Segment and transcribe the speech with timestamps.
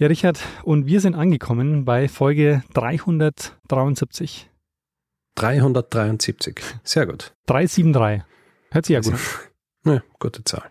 [0.00, 4.48] Ja, Richard, und wir sind angekommen bei Folge 373.
[5.34, 6.58] 373.
[6.82, 7.34] Sehr gut.
[7.44, 8.24] 373.
[8.70, 9.20] Hört sich ja gut an.
[9.96, 10.70] Ja, gute Zahl.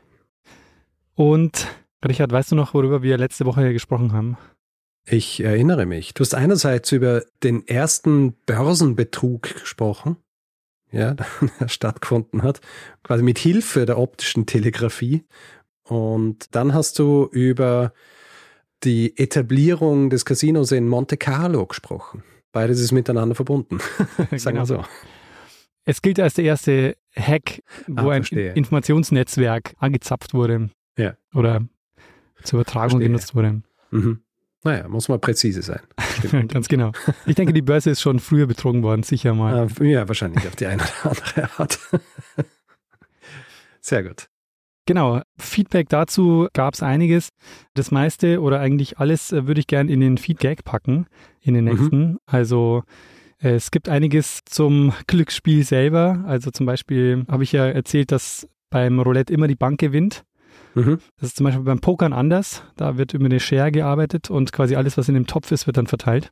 [1.14, 1.68] Und
[2.04, 4.36] Richard, weißt du noch, worüber wir letzte Woche gesprochen haben?
[5.06, 6.16] Ich erinnere mich.
[6.16, 10.18] Du hast einerseits über den ersten Börsenbetrug gesprochen,
[10.92, 11.14] ja,
[11.60, 12.62] der stattgefunden hat,
[13.04, 15.24] quasi mit Hilfe der optischen Telegrafie.
[15.84, 17.94] Und dann hast du über
[18.84, 22.24] die Etablierung des Casinos in Monte Carlo gesprochen.
[22.52, 23.80] Beides ist miteinander verbunden.
[24.32, 24.62] Sagen genau.
[24.62, 24.84] wir so.
[25.86, 30.70] Es gilt als der erste Hack, wo ah, ein Informationsnetzwerk angezapft wurde.
[30.98, 31.16] Ja.
[31.34, 31.68] Oder
[32.44, 33.08] zur Übertragung verstehe.
[33.08, 33.62] genutzt wurde.
[33.92, 34.22] Mhm.
[34.64, 35.80] Naja, muss mal präzise sein.
[36.48, 36.92] Ganz genau.
[37.26, 39.70] Ich denke, die Börse ist schon früher betrogen worden, sicher mal.
[39.70, 41.80] Ah, ja, wahrscheinlich auf die eine oder andere Art.
[43.82, 44.30] Sehr gut.
[44.86, 47.30] Genau, Feedback dazu gab es einiges.
[47.76, 51.06] Das meiste oder eigentlich alles äh, würde ich gerne in den Feedgag packen,
[51.42, 51.72] in den mhm.
[51.72, 52.00] nächsten.
[52.00, 52.20] Mhm.
[52.26, 52.84] Also
[53.42, 56.24] äh, es gibt einiges zum Glücksspiel selber.
[56.26, 60.24] Also zum Beispiel habe ich ja erzählt, dass beim Roulette immer die Bank gewinnt.
[60.76, 61.00] Mhm.
[61.18, 62.64] Das ist zum Beispiel beim Pokern anders.
[62.76, 65.78] Da wird über eine Share gearbeitet und quasi alles, was in dem Topf ist, wird
[65.78, 66.32] dann verteilt.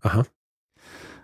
[0.00, 0.24] Aha.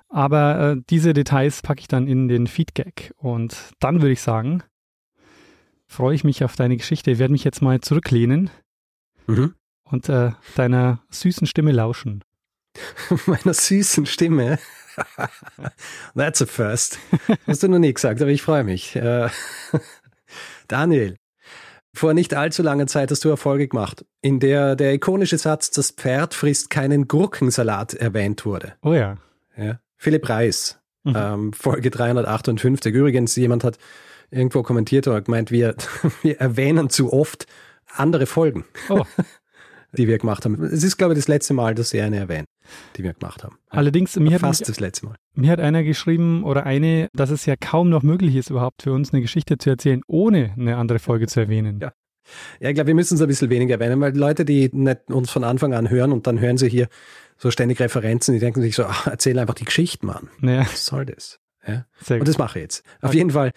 [0.08, 3.12] Aber äh, diese Details packe ich dann in den Feedgag.
[3.17, 4.62] Und dann würde ich sagen,
[5.95, 7.12] freue ich mich auf deine Geschichte.
[7.12, 8.50] Ich werde mich jetzt mal zurücklehnen
[9.27, 9.55] mhm.
[9.84, 12.25] und äh, deiner süßen Stimme lauschen.
[13.27, 14.58] Meiner süßen Stimme?
[16.17, 16.98] That's a first.
[17.46, 18.96] Hast du noch nie gesagt, aber ich freue mich.
[18.96, 19.29] Äh,
[20.69, 21.17] Daniel,
[21.95, 25.92] vor nicht allzu langer Zeit hast du Erfolge gemacht, in der der ikonische Satz, das
[25.92, 28.74] Pferd frisst keinen Gurkensalat erwähnt wurde.
[28.83, 29.19] Oh ja.
[29.57, 29.79] ja.
[29.96, 31.14] Philipp Reis, mhm.
[31.17, 32.92] ähm, Folge 358.
[32.92, 33.79] Übrigens, jemand hat
[34.30, 35.74] irgendwo kommentiert oder gemeint, wir,
[36.23, 37.46] wir erwähnen zu oft
[37.96, 39.05] andere Folgen, oh.
[39.92, 40.62] die wir gemacht haben.
[40.64, 42.46] Es ist, glaube ich, das letzte Mal, dass sie eine erwähnen,
[42.96, 43.58] die wir gemacht haben.
[43.68, 45.17] Allerdings, mir fast hat, das letzte Mal.
[45.34, 48.92] Mir hat einer geschrieben oder eine, dass es ja kaum noch möglich ist, überhaupt für
[48.92, 51.80] uns eine Geschichte zu erzählen, ohne eine andere Folge zu erwähnen.
[51.80, 51.92] Ja.
[52.58, 55.30] Ja, ich glaube, wir müssen es ein bisschen weniger erwähnen, weil Leute, die nicht uns
[55.30, 56.89] von Anfang an hören und dann hören sie hier
[57.36, 60.30] so ständig Referenzen, die denken sich so, ach, erzähl einfach die Geschichte, Mann.
[60.40, 60.61] Ja.
[60.61, 61.39] Was soll das?
[61.67, 61.86] Ja?
[62.08, 62.84] Und das mache ich jetzt.
[63.01, 63.18] Auf okay.
[63.18, 63.51] jeden Fall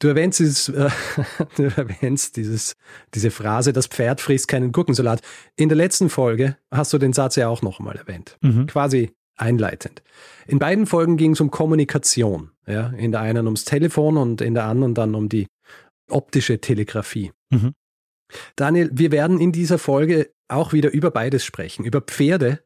[0.00, 0.90] Du erwähnst, dieses, äh,
[1.56, 2.76] du erwähnst dieses,
[3.14, 5.22] diese Phrase, das Pferd frisst keinen Gurkensalat.
[5.56, 8.38] In der letzten Folge hast du den Satz ja auch noch mal erwähnt.
[8.40, 8.66] Mhm.
[8.66, 10.02] Quasi einleitend.
[10.46, 12.50] In beiden Folgen ging es um Kommunikation.
[12.66, 12.88] Ja?
[12.90, 15.46] In der einen ums Telefon und in der anderen dann um die
[16.08, 17.32] optische Telegrafie.
[17.50, 17.74] Mhm.
[18.56, 21.84] Daniel, wir werden in dieser Folge auch wieder über beides sprechen.
[21.84, 22.62] Über Pferde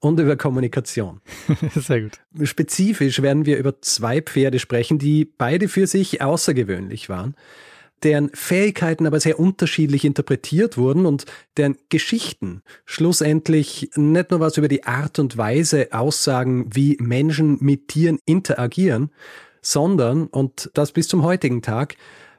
[0.00, 1.20] und über Kommunikation.
[1.74, 2.20] Sehr gut.
[2.42, 7.34] Spezifisch werden wir über zwei Pferde sprechen, die beide für sich außergewöhnlich waren,
[8.02, 11.24] deren Fähigkeiten aber sehr unterschiedlich interpretiert wurden und
[11.56, 17.88] deren Geschichten schlussendlich nicht nur was über die Art und Weise aussagen, wie Menschen mit
[17.88, 19.10] Tieren interagieren,
[19.62, 21.96] sondern, und das bis zum heutigen Tag,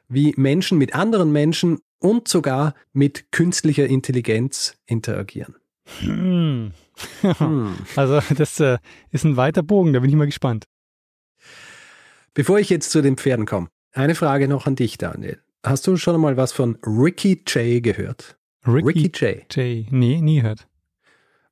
[0.07, 5.56] wie Menschen mit anderen Menschen und sogar mit künstlicher Intelligenz interagieren.
[6.00, 6.72] Hm.
[7.22, 7.75] Hm.
[7.96, 8.78] Also das äh,
[9.12, 10.66] ist ein weiter Bogen, da bin ich mal gespannt.
[12.34, 15.41] Bevor ich jetzt zu den Pferden komme, eine Frage noch an dich, Daniel.
[15.66, 18.38] Hast du schon mal was von Ricky Jay gehört?
[18.66, 19.46] Ricky, Ricky Jay.
[19.50, 19.88] Jay.
[19.90, 20.68] Nee, nie gehört.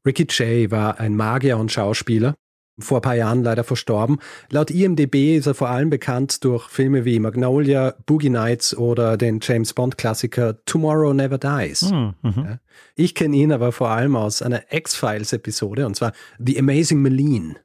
[0.06, 2.36] Ricky Jay war ein Magier und Schauspieler,
[2.78, 4.20] vor ein paar Jahren leider verstorben.
[4.50, 9.40] Laut IMDB ist er vor allem bekannt durch Filme wie Magnolia, Boogie Nights oder den
[9.42, 11.84] James Bond Klassiker Tomorrow Never Dies.
[11.84, 12.14] Mhm.
[12.24, 12.60] Ja.
[12.96, 17.56] Ich kenne ihn aber vor allem aus einer X-Files Episode und zwar The Amazing Meline.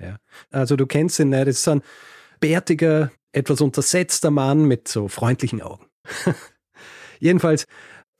[0.00, 0.16] Ja.
[0.50, 1.44] Also du kennst ihn, ne?
[1.44, 1.82] das ist so ein
[2.40, 5.86] bärtiger, etwas untersetzter Mann mit so freundlichen Augen.
[7.20, 7.66] Jedenfalls,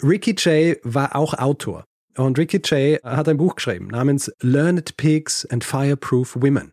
[0.03, 1.87] Ricky Jay war auch Autor.
[2.17, 6.73] Und Ricky Jay hat ein Buch geschrieben namens Learned Pigs and Fireproof Women,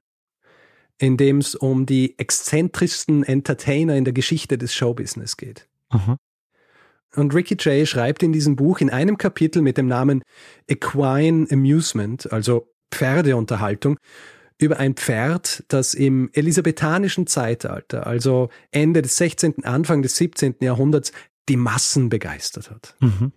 [0.98, 5.68] in dem es um die exzentrischsten Entertainer in der Geschichte des Showbusiness geht.
[5.90, 6.18] Aha.
[7.16, 10.24] Und Ricky Jay schreibt in diesem Buch in einem Kapitel mit dem Namen
[10.68, 13.98] Equine Amusement, also Pferdeunterhaltung,
[14.58, 20.56] über ein Pferd, das im elisabethanischen Zeitalter, also Ende des 16., Anfang des 17.
[20.62, 21.12] Jahrhunderts,
[21.50, 22.96] die Massen begeistert hat.
[23.00, 23.34] Mhm.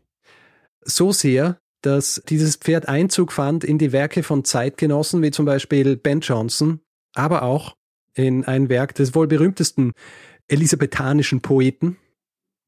[0.83, 5.97] So sehr, dass dieses Pferd Einzug fand in die Werke von Zeitgenossen, wie zum Beispiel
[5.97, 6.81] Ben Jonson,
[7.15, 7.77] aber auch
[8.13, 9.93] in ein Werk des wohl berühmtesten
[10.49, 11.97] elisabethanischen Poeten,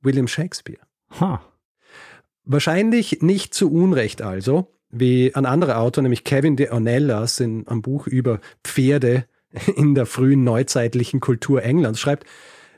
[0.02, 0.78] William Shakespeare.
[1.18, 1.42] Ha.
[2.44, 7.82] Wahrscheinlich nicht zu Unrecht also, wie ein anderer Autor, nämlich Kevin de Ornelas in einem
[7.82, 9.26] Buch über Pferde
[9.76, 12.24] in der frühen neuzeitlichen Kultur Englands schreibt,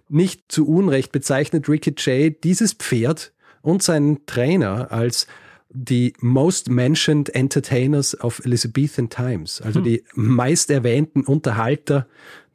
[0.09, 5.27] nicht zu Unrecht bezeichnet Ricky Jay dieses Pferd und seinen Trainer als
[5.73, 9.85] die most mentioned entertainers of Elizabethan times, also hm.
[9.85, 12.07] die meist erwähnten Unterhalter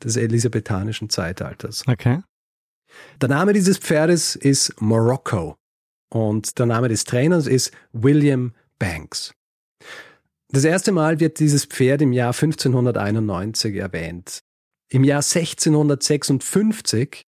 [0.04, 1.84] des elisabethanischen Zeitalters.
[1.88, 2.22] Okay.
[3.22, 5.56] Der Name dieses Pferdes ist Morocco
[6.10, 9.34] und der Name des Trainers ist William Banks.
[10.50, 14.40] Das erste Mal wird dieses Pferd im Jahr 1591 erwähnt.
[14.90, 17.24] Im Jahr 1656,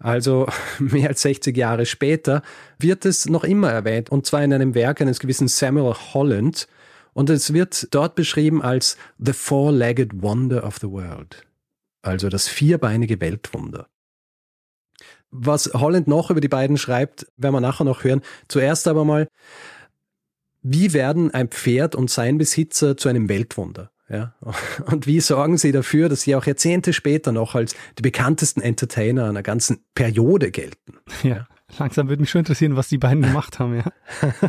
[0.00, 0.48] also
[0.78, 2.42] mehr als 60 Jahre später,
[2.78, 6.66] wird es noch immer erwähnt, und zwar in einem Werk eines gewissen Samuel Holland,
[7.12, 11.46] und es wird dort beschrieben als The Four-Legged Wonder of the World,
[12.02, 13.86] also das vierbeinige Weltwunder.
[15.30, 18.20] Was Holland noch über die beiden schreibt, werden wir nachher noch hören.
[18.48, 19.28] Zuerst aber mal,
[20.62, 23.92] wie werden ein Pferd und sein Besitzer zu einem Weltwunder?
[24.10, 24.34] Ja?
[24.86, 29.28] Und wie sorgen sie dafür, dass sie auch Jahrzehnte später noch als die bekanntesten Entertainer
[29.28, 30.98] einer ganzen Periode gelten?
[31.22, 31.46] Ja,
[31.78, 33.84] langsam würde mich schon interessieren, was die beiden gemacht haben, ja.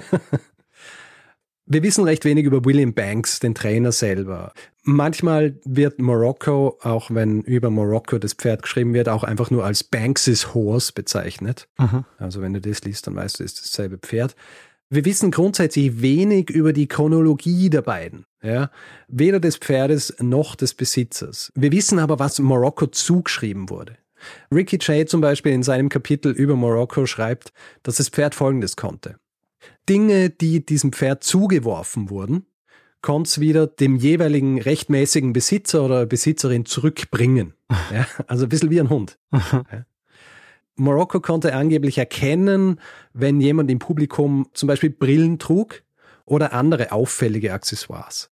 [1.68, 4.52] Wir wissen recht wenig über William Banks, den Trainer selber.
[4.84, 9.82] Manchmal wird Morocco, auch wenn über Morocco das Pferd geschrieben wird, auch einfach nur als
[9.82, 11.70] Banks' Horse bezeichnet.
[11.78, 12.04] Aha.
[12.18, 14.36] Also wenn du das liest, dann weißt du, es ist dasselbe Pferd.
[14.94, 18.26] Wir wissen grundsätzlich wenig über die Chronologie der beiden.
[18.44, 18.70] Ja?
[19.08, 21.50] Weder des Pferdes noch des Besitzers.
[21.56, 23.98] Wir wissen aber, was Morocco zugeschrieben wurde.
[24.54, 27.54] Ricky Jay zum Beispiel in seinem Kapitel über Morocco schreibt,
[27.84, 29.16] dass das Pferd Folgendes konnte.
[29.88, 32.46] Dinge, die diesem Pferd zugeworfen wurden,
[33.02, 37.54] konnte es wieder dem jeweiligen rechtmäßigen Besitzer oder Besitzerin zurückbringen.
[37.94, 39.18] Ja, also ein bisschen wie ein Hund.
[39.32, 39.86] Ja.
[40.76, 42.80] Morocco konnte angeblich erkennen,
[43.14, 45.84] wenn jemand im Publikum zum Beispiel Brillen trug
[46.26, 48.32] oder andere auffällige Accessoires.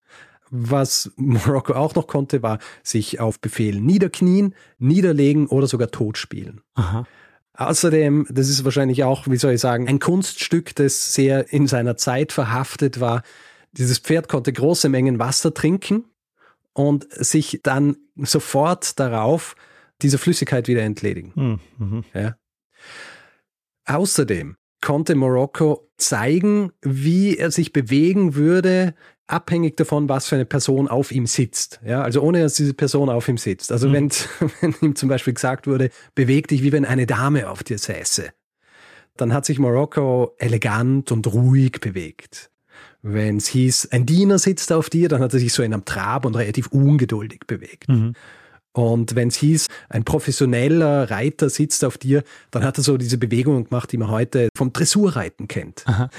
[0.51, 6.61] Was Morocco auch noch konnte, war sich auf Befehl niederknien, niederlegen oder sogar totspielen.
[6.75, 7.05] Aha.
[7.53, 11.97] Außerdem, das ist wahrscheinlich auch, wie soll ich sagen, ein Kunststück, das sehr in seiner
[11.97, 13.21] Zeit verhaftet war.
[13.73, 16.05] Dieses Pferd konnte große Mengen Wasser trinken
[16.73, 19.55] und sich dann sofort darauf
[20.01, 21.33] diese Flüssigkeit wieder entledigen.
[21.35, 22.03] Hm, mhm.
[22.13, 22.35] Ja.
[23.85, 28.93] Außerdem konnte Morocco zeigen, wie er sich bewegen würde,
[29.27, 31.79] abhängig davon, was für eine Person auf ihm sitzt.
[31.85, 33.71] Ja, also ohne dass diese Person auf ihm sitzt.
[33.71, 33.93] Also mhm.
[33.93, 34.09] wenn,
[34.61, 38.29] wenn ihm zum Beispiel gesagt wurde, beweg dich, wie wenn eine Dame auf dir säße,
[39.17, 42.51] dann hat sich Morocco elegant und ruhig bewegt.
[43.01, 45.85] Wenn es hieß, ein Diener sitzt auf dir, dann hat er sich so in einem
[45.85, 47.87] Trab und relativ ungeduldig bewegt.
[47.89, 48.13] Mhm.
[48.79, 53.17] Und wenn es hieß, ein professioneller Reiter sitzt auf dir, dann hat er so diese
[53.17, 55.83] Bewegungen gemacht, die man heute vom Dressurreiten kennt.
[55.85, 56.09] Aha.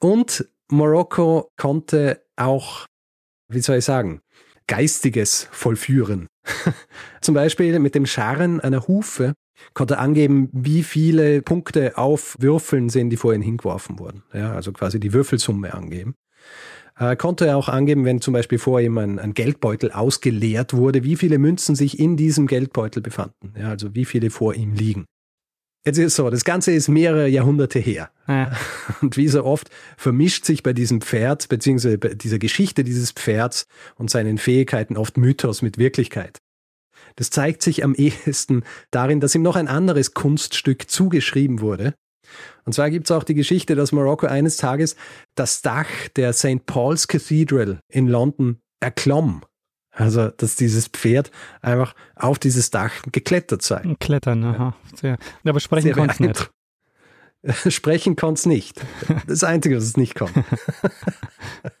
[0.00, 2.86] Und Morocco konnte auch,
[3.48, 4.20] wie soll ich sagen,
[4.66, 6.26] Geistiges vollführen.
[7.20, 9.34] Zum Beispiel mit dem Scharren einer Hufe
[9.74, 14.24] konnte er angeben, wie viele Punkte auf Würfeln sind, die vorhin hingeworfen wurden.
[14.32, 16.16] Ja, also quasi die Würfelsumme angeben.
[16.98, 21.14] Er konnte auch angeben, wenn zum Beispiel vor ihm ein, ein, Geldbeutel ausgeleert wurde, wie
[21.14, 23.54] viele Münzen sich in diesem Geldbeutel befanden.
[23.56, 25.06] Ja, also wie viele vor ihm liegen.
[25.86, 28.10] Jetzt ist es so, das Ganze ist mehrere Jahrhunderte her.
[28.26, 28.50] Ja.
[29.00, 33.66] Und wie so oft vermischt sich bei diesem Pferd, beziehungsweise bei dieser Geschichte dieses Pferds
[33.96, 36.38] und seinen Fähigkeiten oft Mythos mit Wirklichkeit.
[37.16, 41.94] Das zeigt sich am ehesten darin, dass ihm noch ein anderes Kunststück zugeschrieben wurde.
[42.64, 44.96] Und zwar gibt es auch die Geschichte, dass Marokko eines Tages
[45.34, 46.66] das Dach der St.
[46.66, 49.42] Paul's Cathedral in London erklomm
[49.98, 53.82] also, dass dieses Pferd einfach auf dieses Dach geklettert sei.
[53.98, 54.76] Klettern, aha.
[54.94, 55.18] Sehr.
[55.44, 56.50] Aber sprechen konnte es nicht.
[57.72, 58.80] Sprechen konnte es nicht.
[59.26, 60.44] Das Einzige, was es nicht konnte.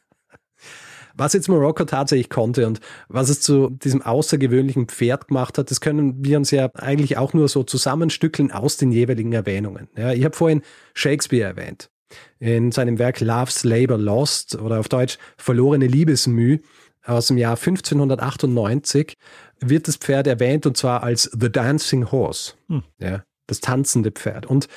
[1.18, 5.80] Was jetzt Marokko tatsächlich konnte und was es zu diesem außergewöhnlichen Pferd gemacht hat, das
[5.80, 9.88] können wir uns ja eigentlich auch nur so zusammenstückeln aus den jeweiligen Erwähnungen.
[9.96, 10.62] Ja, ich habe vorhin
[10.94, 11.90] Shakespeare erwähnt.
[12.38, 16.60] In seinem Werk Love's Labor Lost oder auf Deutsch Verlorene Liebesmüh
[17.04, 19.14] aus dem Jahr 1598
[19.60, 22.84] wird das Pferd erwähnt und zwar als The Dancing Horse, hm.
[22.98, 24.46] ja, das tanzende Pferd.
[24.46, 24.68] Und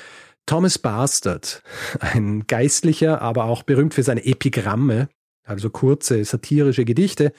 [0.45, 1.61] Thomas Bastard,
[1.99, 5.07] ein Geistlicher, aber auch berühmt für seine Epigramme,
[5.43, 7.33] also kurze satirische Gedichte.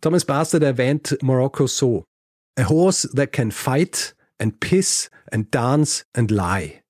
[0.00, 2.04] Thomas Bastard erwähnt Morocco so:
[2.58, 6.82] A horse that can fight and piss and dance and lie.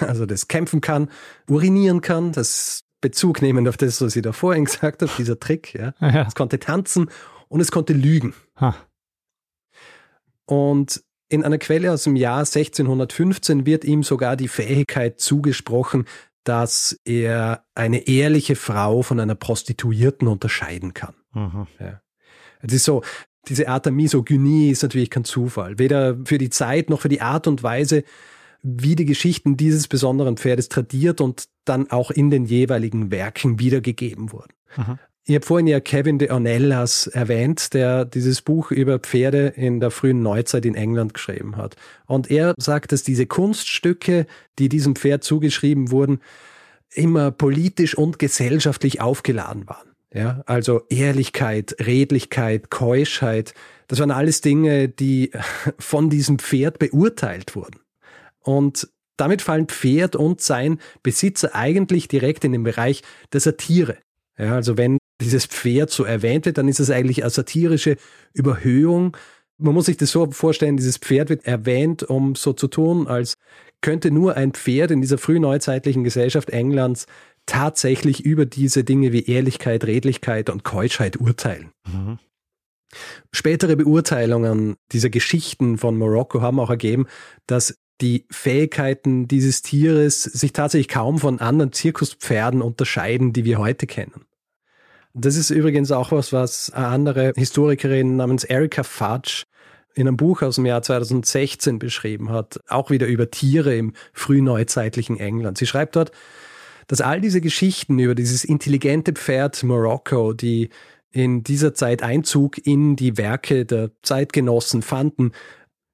[0.00, 1.08] Also das kämpfen kann,
[1.48, 5.74] urinieren kann, das Bezug nehmend auf das, was ich da vorhin gesagt habe, dieser Trick.
[5.74, 5.94] Ja.
[6.00, 6.26] ja.
[6.26, 7.10] Es konnte tanzen
[7.48, 8.34] und es konnte lügen.
[8.60, 8.74] Ha.
[10.46, 16.06] Und in einer Quelle aus dem Jahr 1615 wird ihm sogar die Fähigkeit zugesprochen,
[16.44, 21.14] dass er eine ehrliche Frau von einer Prostituierten unterscheiden kann.
[21.34, 21.66] Mhm.
[21.78, 22.00] Ja.
[22.60, 23.02] Es ist so,
[23.48, 25.78] diese Art der Misogynie ist natürlich kein Zufall.
[25.78, 28.04] Weder für die Zeit noch für die Art und Weise,
[28.62, 34.32] wie die Geschichten dieses besonderen Pferdes tradiert und dann auch in den jeweiligen Werken wiedergegeben
[34.32, 34.52] wurden.
[34.76, 34.98] Mhm.
[35.28, 39.90] Ich habe vorhin ja Kevin de Ornelas erwähnt, der dieses Buch über Pferde in der
[39.90, 41.76] frühen Neuzeit in England geschrieben hat.
[42.06, 44.26] Und er sagt, dass diese Kunststücke,
[44.58, 46.20] die diesem Pferd zugeschrieben wurden,
[46.94, 49.90] immer politisch und gesellschaftlich aufgeladen waren.
[50.14, 53.52] Ja, also Ehrlichkeit, Redlichkeit, Keuschheit,
[53.86, 55.32] das waren alles Dinge, die
[55.78, 57.80] von diesem Pferd beurteilt wurden.
[58.40, 63.02] Und damit fallen Pferd und sein Besitzer eigentlich direkt in den Bereich
[63.34, 63.98] der Satire.
[64.38, 67.96] Ja, also wenn dieses Pferd so erwähnt wird, dann ist es eigentlich eine satirische
[68.32, 69.16] Überhöhung.
[69.58, 73.36] Man muss sich das so vorstellen, dieses Pferd wird erwähnt, um so zu tun, als
[73.80, 77.06] könnte nur ein Pferd in dieser frühneuzeitlichen Gesellschaft Englands
[77.46, 81.70] tatsächlich über diese Dinge wie Ehrlichkeit, Redlichkeit und Keuschheit urteilen.
[81.86, 82.18] Mhm.
[83.32, 87.06] Spätere Beurteilungen dieser Geschichten von Marokko haben auch ergeben,
[87.46, 93.86] dass die Fähigkeiten dieses Tieres sich tatsächlich kaum von anderen Zirkuspferden unterscheiden, die wir heute
[93.86, 94.24] kennen.
[95.20, 99.44] Das ist übrigens auch was, was eine andere Historikerin namens Erika Fudge
[99.94, 105.18] in einem Buch aus dem Jahr 2016 beschrieben hat, auch wieder über Tiere im frühneuzeitlichen
[105.18, 105.58] England.
[105.58, 106.12] Sie schreibt dort,
[106.86, 110.70] dass all diese Geschichten über dieses intelligente Pferd Morocco, die
[111.10, 115.32] in dieser Zeit Einzug in die Werke der Zeitgenossen fanden,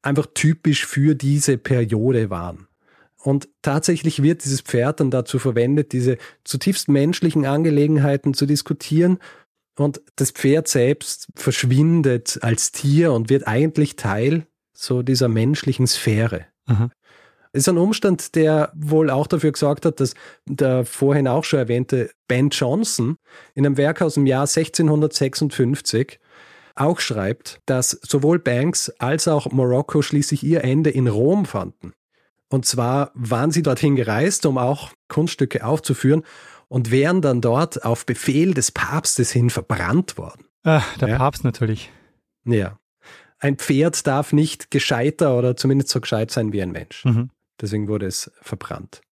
[0.02, 2.68] einfach typisch für diese Periode waren.
[3.24, 9.18] Und tatsächlich wird dieses Pferd dann dazu verwendet, diese zutiefst menschlichen Angelegenheiten zu diskutieren.
[9.78, 16.44] Und das Pferd selbst verschwindet als Tier und wird eigentlich Teil so dieser menschlichen Sphäre.
[16.66, 16.90] Aha.
[17.54, 20.14] Ist ein Umstand, der wohl auch dafür gesorgt hat, dass
[20.44, 23.16] der vorhin auch schon erwähnte Ben Jonson
[23.54, 26.20] in einem Werk aus dem Jahr 1656
[26.74, 31.94] auch schreibt, dass sowohl Banks als auch Morocco schließlich ihr Ende in Rom fanden.
[32.48, 36.22] Und zwar waren sie dorthin gereist, um auch Kunststücke aufzuführen
[36.68, 40.46] und wären dann dort auf Befehl des Papstes hin verbrannt worden.
[40.62, 41.18] Ach, der ja?
[41.18, 41.90] Papst natürlich.
[42.44, 42.78] Ja.
[43.38, 47.04] Ein Pferd darf nicht gescheiter oder zumindest so gescheit sein wie ein Mensch.
[47.04, 47.30] Mhm.
[47.60, 49.02] Deswegen wurde es verbrannt.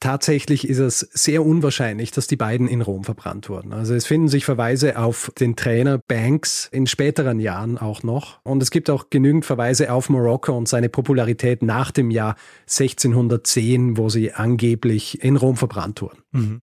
[0.00, 3.72] Tatsächlich ist es sehr unwahrscheinlich, dass die beiden in Rom verbrannt wurden.
[3.72, 8.38] Also es finden sich Verweise auf den Trainer Banks in späteren Jahren auch noch.
[8.44, 12.36] Und es gibt auch genügend Verweise auf Morocco und seine Popularität nach dem Jahr
[12.66, 16.22] 1610, wo sie angeblich in Rom verbrannt wurden.
[16.30, 16.60] Mhm.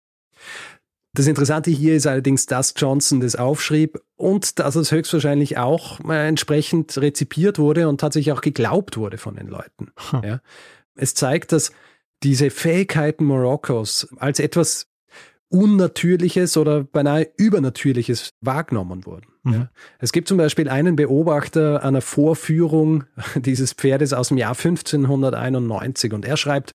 [1.13, 6.97] Das Interessante hier ist allerdings, dass Johnson das aufschrieb und dass es höchstwahrscheinlich auch entsprechend
[6.97, 9.91] rezipiert wurde und tatsächlich auch geglaubt wurde von den Leuten.
[10.11, 10.21] Hm.
[10.23, 10.39] Ja.
[10.95, 11.71] Es zeigt, dass
[12.23, 14.87] diese Fähigkeiten Marokkos als etwas
[15.49, 19.27] Unnatürliches oder beinahe Übernatürliches wahrgenommen wurden.
[19.43, 19.53] Mhm.
[19.53, 19.69] Ja.
[19.99, 23.03] Es gibt zum Beispiel einen Beobachter einer Vorführung
[23.35, 26.71] dieses Pferdes aus dem Jahr 1591 und er schreibt,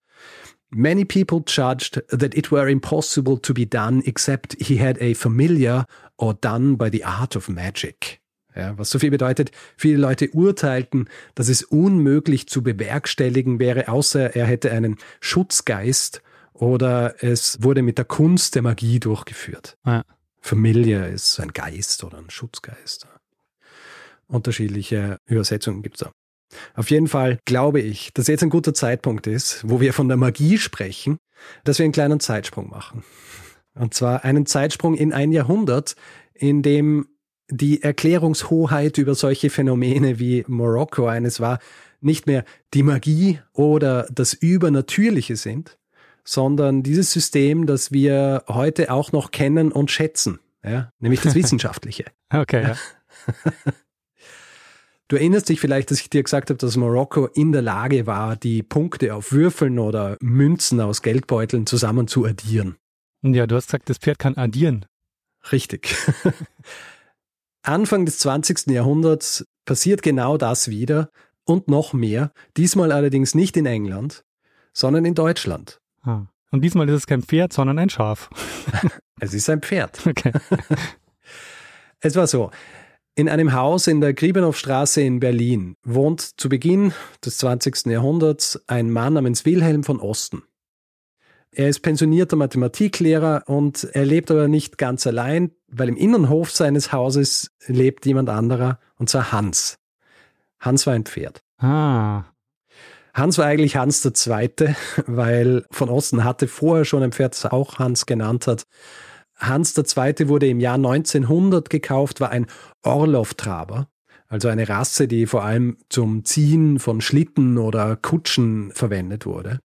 [0.70, 5.86] Many people judged that it were impossible to be done except he had a familiar
[6.18, 8.20] or done by the art of magic.
[8.56, 14.34] Ja, was so viel bedeutet, viele Leute urteilten, dass es unmöglich zu bewerkstelligen wäre, außer
[14.34, 16.22] er hätte einen Schutzgeist
[16.54, 19.76] oder es wurde mit der Kunst der Magie durchgeführt.
[19.84, 20.04] Ja.
[20.40, 23.06] Familie ist ein Geist oder ein Schutzgeist.
[24.26, 26.12] Unterschiedliche Übersetzungen gibt es da.
[26.74, 30.16] Auf jeden Fall glaube ich, dass jetzt ein guter Zeitpunkt ist, wo wir von der
[30.16, 31.18] Magie sprechen,
[31.64, 33.04] dass wir einen kleinen Zeitsprung machen.
[33.74, 35.96] Und zwar einen Zeitsprung in ein Jahrhundert,
[36.32, 37.08] in dem
[37.48, 41.58] die Erklärungshoheit über solche Phänomene wie Morocco eines war,
[42.00, 45.78] nicht mehr die Magie oder das Übernatürliche sind,
[46.24, 52.04] sondern dieses System, das wir heute auch noch kennen und schätzen, ja, nämlich das Wissenschaftliche.
[52.32, 52.62] okay.
[52.62, 52.76] Ja.
[55.08, 58.34] Du erinnerst dich vielleicht, dass ich dir gesagt habe, dass Morocco in der Lage war,
[58.34, 62.74] die Punkte auf Würfeln oder Münzen aus Geldbeuteln zusammen zu addieren.
[63.22, 64.84] Ja, du hast gesagt, das Pferd kann addieren.
[65.52, 65.94] Richtig.
[67.66, 68.68] Anfang des 20.
[68.68, 71.10] Jahrhunderts passiert genau das wieder
[71.44, 74.24] und noch mehr, diesmal allerdings nicht in England,
[74.72, 75.80] sondern in Deutschland.
[76.02, 76.26] Ah.
[76.52, 78.30] Und diesmal ist es kein Pferd, sondern ein Schaf.
[79.20, 80.00] es ist ein Pferd.
[80.06, 80.32] Okay.
[82.00, 82.50] es war so.
[83.16, 86.92] In einem Haus in der Griebenhofstraße in Berlin wohnt zu Beginn
[87.24, 87.86] des 20.
[87.86, 90.42] Jahrhunderts ein Mann namens Wilhelm von Osten.
[91.58, 96.92] Er ist pensionierter Mathematiklehrer und er lebt aber nicht ganz allein, weil im Innenhof seines
[96.92, 99.78] Hauses lebt jemand anderer, und zwar Hans.
[100.60, 101.42] Hans war ein Pferd.
[101.56, 102.24] Ah.
[103.14, 107.46] Hans war eigentlich Hans der Zweite, weil von Osten hatte vorher schon ein Pferd, das
[107.46, 108.64] auch Hans genannt hat.
[109.36, 112.48] Hans der Zweite wurde im Jahr 1900 gekauft, war ein
[112.82, 113.88] Orloff-Traber,
[114.28, 119.60] also eine Rasse, die vor allem zum Ziehen von Schlitten oder Kutschen verwendet wurde.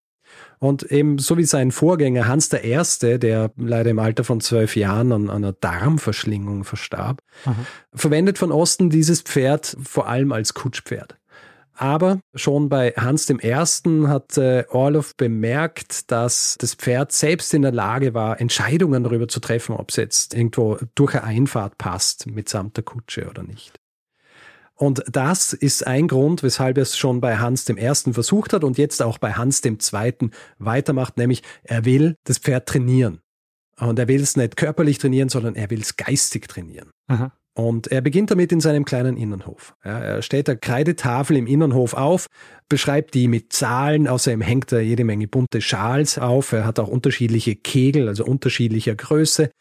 [0.62, 4.76] Und eben so wie sein Vorgänger Hans der Erste, der leider im Alter von zwölf
[4.76, 7.56] Jahren an, einer Darmverschlingung verstarb, Aha.
[7.92, 11.16] verwendet von Osten dieses Pferd vor allem als Kutschpferd.
[11.74, 17.62] Aber schon bei Hans dem Ersten hat äh, Orloff bemerkt, dass das Pferd selbst in
[17.62, 22.28] der Lage war, Entscheidungen darüber zu treffen, ob es jetzt irgendwo durch eine Einfahrt passt
[22.28, 23.81] mitsamt der Kutsche oder nicht.
[24.82, 28.64] Und das ist ein Grund, weshalb er es schon bei Hans dem Ersten versucht hat
[28.64, 33.20] und jetzt auch bei Hans dem Zweiten weitermacht, nämlich er will das Pferd trainieren.
[33.78, 36.90] Und er will es nicht körperlich trainieren, sondern er will es geistig trainieren.
[37.06, 37.30] Aha.
[37.54, 39.76] Und er beginnt damit in seinem kleinen Innenhof.
[39.84, 42.26] Ja, er stellt eine Kreidetafel im Innenhof auf,
[42.68, 46.50] beschreibt die mit Zahlen, außerdem hängt er jede Menge bunte Schals auf.
[46.50, 49.52] Er hat auch unterschiedliche Kegel, also unterschiedlicher Größe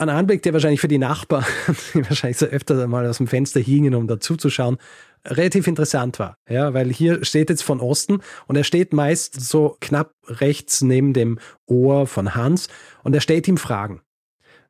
[0.00, 1.44] ein Anblick, der wahrscheinlich für die Nachbarn,
[1.94, 4.78] die wahrscheinlich so öfter mal aus dem Fenster hingen, um dazuzuschauen,
[5.26, 6.36] relativ interessant war.
[6.48, 11.12] Ja, weil hier steht jetzt von Osten und er steht meist so knapp rechts neben
[11.12, 12.68] dem Ohr von Hans
[13.02, 14.00] und er stellt ihm Fragen.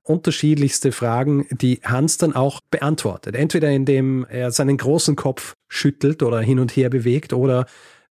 [0.03, 3.37] Unterschiedlichste Fragen, die Hans dann auch beantwortet.
[3.37, 7.67] Entweder indem er seinen großen Kopf schüttelt oder hin und her bewegt oder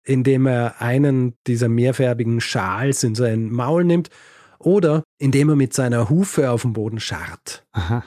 [0.05, 4.11] indem er einen dieser mehrfärbigen Schals in sein Maul nimmt
[4.59, 7.67] oder indem er mit seiner Hufe auf dem Boden scharrt.
[7.73, 8.05] Aha.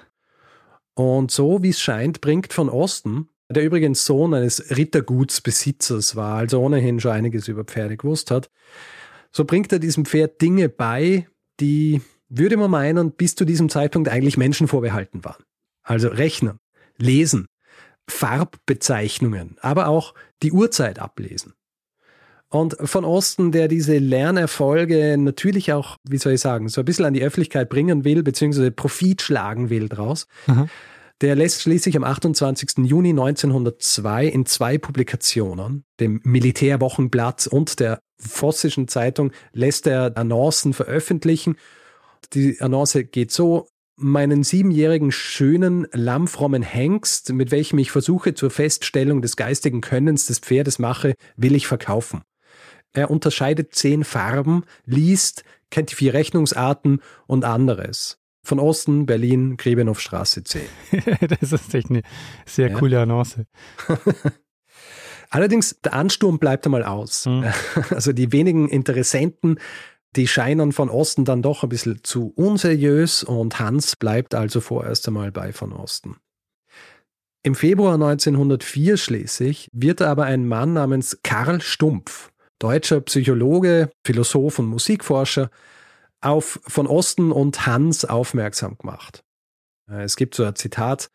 [0.93, 6.61] Und so, wie es scheint, bringt von Osten, der übrigens Sohn eines Rittergutsbesitzers war, also
[6.61, 8.49] ohnehin schon einiges über Pferde gewusst hat,
[9.31, 11.27] so bringt er diesem Pferd Dinge bei,
[11.59, 15.43] die, würde man meinen, bis zu diesem Zeitpunkt eigentlich Menschen vorbehalten waren.
[15.83, 16.59] Also Rechnen,
[16.97, 17.47] Lesen,
[18.09, 21.53] Farbbezeichnungen, aber auch die Uhrzeit ablesen.
[22.51, 27.05] Und von Osten, der diese Lernerfolge natürlich auch, wie soll ich sagen, so ein bisschen
[27.05, 30.27] an die Öffentlichkeit bringen will, beziehungsweise Profit schlagen will draus.
[30.47, 30.69] Mhm.
[31.21, 32.79] Der lässt schließlich am 28.
[32.79, 41.55] Juni 1902 in zwei Publikationen, dem Militärwochenblatt und der Vossischen Zeitung, lässt er Annoncen veröffentlichen.
[42.33, 49.21] Die Annonce geht so, meinen siebenjährigen schönen, lammfrommen Hengst, mit welchem ich Versuche zur Feststellung
[49.21, 52.23] des geistigen Könnens des Pferdes mache, will ich verkaufen.
[52.93, 58.19] Er unterscheidet zehn Farben, liest, kennt die vier Rechnungsarten und anderes.
[58.43, 60.61] Von Osten, Berlin, Grebenhofstraße 10.
[61.39, 62.01] das ist echt eine
[62.45, 62.77] sehr ja.
[62.77, 63.45] coole Annonce.
[65.29, 67.25] Allerdings, der Ansturm bleibt einmal aus.
[67.25, 67.45] Mhm.
[67.91, 69.59] Also die wenigen Interessenten,
[70.15, 75.07] die scheinen von Osten dann doch ein bisschen zu unseriös und Hans bleibt also vorerst
[75.07, 76.17] einmal bei von Osten.
[77.43, 82.30] Im Februar 1904 schließlich wird aber ein Mann namens Karl Stumpf
[82.61, 85.49] deutscher Psychologe, Philosoph und Musikforscher,
[86.21, 89.23] auf von Osten und Hans aufmerksam gemacht.
[89.89, 91.09] Äh, es gibt so ein Zitat,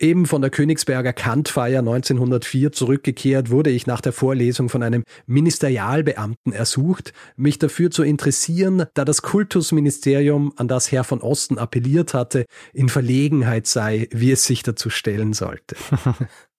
[0.00, 6.54] Eben von der Königsberger Kantfeier 1904 zurückgekehrt, wurde ich nach der Vorlesung von einem Ministerialbeamten
[6.54, 12.46] ersucht, mich dafür zu interessieren, da das Kultusministerium, an das Herr von Osten appelliert hatte,
[12.72, 15.76] in Verlegenheit sei, wie es sich dazu stellen sollte.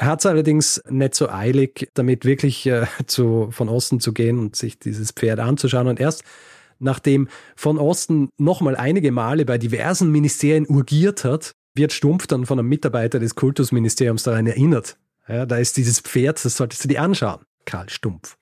[0.00, 4.38] Er hat es allerdings nicht so eilig, damit wirklich äh, zu, von Osten zu gehen
[4.38, 5.88] und sich dieses Pferd anzuschauen.
[5.88, 6.22] Und erst
[6.78, 12.60] nachdem von Osten nochmal einige Male bei diversen Ministerien urgiert hat, wird Stumpf dann von
[12.60, 14.98] einem Mitarbeiter des Kultusministeriums daran erinnert.
[15.26, 18.36] Ja, da ist dieses Pferd, das solltest du dir anschauen, Karl Stumpf.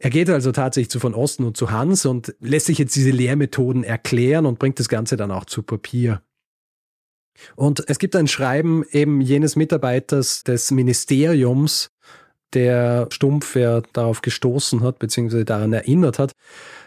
[0.00, 3.10] Er geht also tatsächlich zu von Osten und zu Hans und lässt sich jetzt diese
[3.10, 6.20] Lehrmethoden erklären und bringt das Ganze dann auch zu Papier.
[7.56, 11.90] Und es gibt ein Schreiben eben jenes Mitarbeiters des Ministeriums,
[12.52, 16.32] der Stumpf ja darauf gestoßen hat, beziehungsweise daran erinnert hat.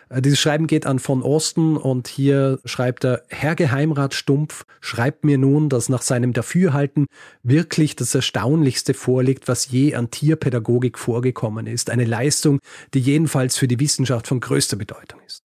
[0.10, 5.24] Äh, dieses Schreiben geht an von Osten und hier schreibt er, Herr Geheimrat Stumpf schreibt
[5.24, 7.08] mir nun, dass nach seinem Dafürhalten
[7.42, 11.90] wirklich das Erstaunlichste vorliegt, was je an Tierpädagogik vorgekommen ist.
[11.90, 12.60] Eine Leistung,
[12.94, 15.43] die jedenfalls für die Wissenschaft von größter Bedeutung ist.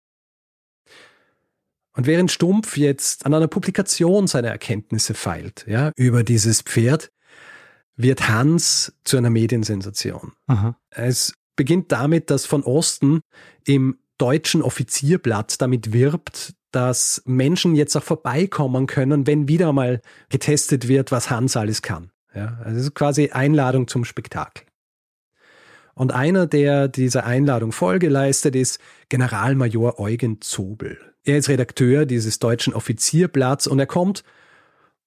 [1.94, 7.12] Und während Stumpf jetzt an einer Publikation seiner Erkenntnisse feilt, ja, über dieses Pferd,
[7.96, 10.34] wird Hans zu einer Mediensensation.
[10.48, 10.78] Aha.
[10.90, 13.22] Es beginnt damit, dass von Osten
[13.66, 20.88] im deutschen Offizierblatt damit wirbt, dass Menschen jetzt auch vorbeikommen können, wenn wieder mal getestet
[20.88, 22.12] wird, was Hans alles kann.
[22.34, 24.66] Ja, also es ist quasi Einladung zum Spektakel.
[25.94, 30.98] Und einer, der dieser Einladung Folge leistet, ist Generalmajor Eugen Zobel.
[31.24, 34.24] Er ist Redakteur dieses deutschen Offizierblatts und er kommt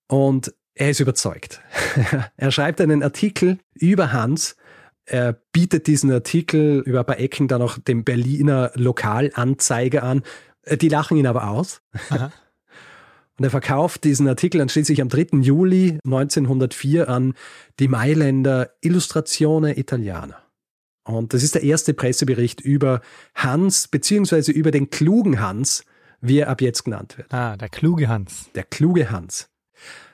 [0.08, 1.60] und er ist überzeugt.
[2.36, 4.56] er schreibt einen Artikel über Hans.
[5.06, 10.22] Er bietet diesen Artikel über ein paar Ecken dann auch dem Berliner Lokalanzeiger an.
[10.70, 11.80] Die lachen ihn aber aus.
[12.10, 12.32] Aha.
[13.36, 15.38] Und er verkauft diesen Artikel dann schließlich am 3.
[15.40, 17.34] Juli 1904 an
[17.80, 20.43] die Mailänder Illustrazione Italiana.
[21.04, 23.00] Und das ist der erste Pressebericht über
[23.34, 25.84] Hans, beziehungsweise über den klugen Hans,
[26.20, 27.32] wie er ab jetzt genannt wird.
[27.32, 28.50] Ah, der kluge Hans.
[28.54, 29.50] Der kluge Hans.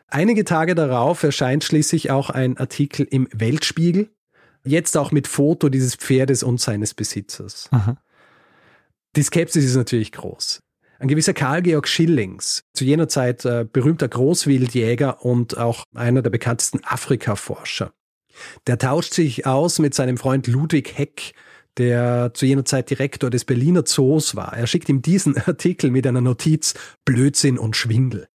[0.09, 4.11] Einige Tage darauf erscheint schließlich auch ein Artikel im Weltspiegel,
[4.64, 7.68] jetzt auch mit Foto dieses Pferdes und seines Besitzers.
[7.70, 7.96] Aha.
[9.14, 10.62] Die Skepsis ist natürlich groß.
[10.98, 16.31] Ein gewisser Karl Georg Schillings, zu jener Zeit äh, berühmter Großwildjäger und auch einer der
[16.31, 17.92] bekanntesten Afrika-Forscher.
[18.66, 21.35] Der tauscht sich aus mit seinem Freund Ludwig Heck,
[21.76, 24.57] der zu jener Zeit Direktor des Berliner Zoos war.
[24.57, 26.74] Er schickt ihm diesen Artikel mit einer Notiz
[27.05, 28.29] Blödsinn und Schwindel.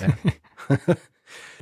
[0.00, 0.76] Ja.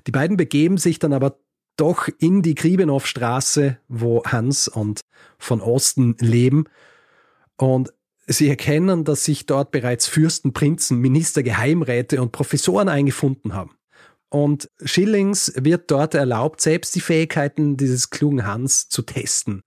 [0.06, 1.38] die beiden begeben sich dann aber
[1.76, 5.00] doch in die Griebenhoffstraße, wo Hans und
[5.38, 6.64] von Osten leben.
[7.56, 7.92] Und
[8.28, 13.76] Sie erkennen, dass sich dort bereits Fürsten, Prinzen, Minister, Geheimräte und Professoren eingefunden haben.
[14.28, 19.62] Und Schillings wird dort erlaubt, selbst die Fähigkeiten dieses klugen Hans zu testen.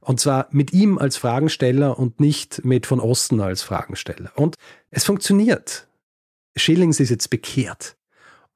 [0.00, 4.30] Und zwar mit ihm als Fragensteller und nicht mit von Osten als Fragensteller.
[4.36, 4.56] Und
[4.90, 5.88] es funktioniert.
[6.56, 7.96] Schillings ist jetzt bekehrt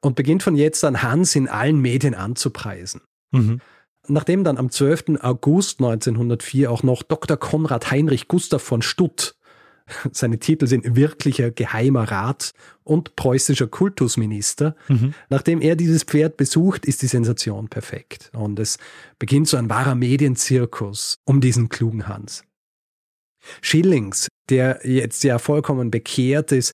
[0.00, 3.00] und beginnt von jetzt an Hans in allen Medien anzupreisen.
[3.30, 3.60] Mhm.
[4.06, 5.20] Nachdem dann am 12.
[5.20, 7.36] August 1904 auch noch Dr.
[7.36, 9.37] Konrad Heinrich Gustav von Stutt
[10.12, 12.52] seine Titel sind wirklicher geheimer Rat
[12.84, 14.76] und preußischer Kultusminister.
[14.88, 15.14] Mhm.
[15.28, 18.30] Nachdem er dieses Pferd besucht, ist die Sensation perfekt.
[18.34, 18.78] Und es
[19.18, 22.44] beginnt so ein wahrer Medienzirkus um diesen klugen Hans.
[23.60, 26.72] Schillings, der jetzt ja vollkommen bekehrt ist,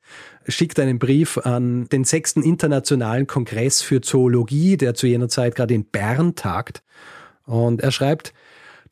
[0.48, 5.74] schickt einen Brief an den sechsten Internationalen Kongress für Zoologie, der zu jener Zeit gerade
[5.74, 6.83] in Bern tagt.
[7.44, 8.33] Und er schreibt,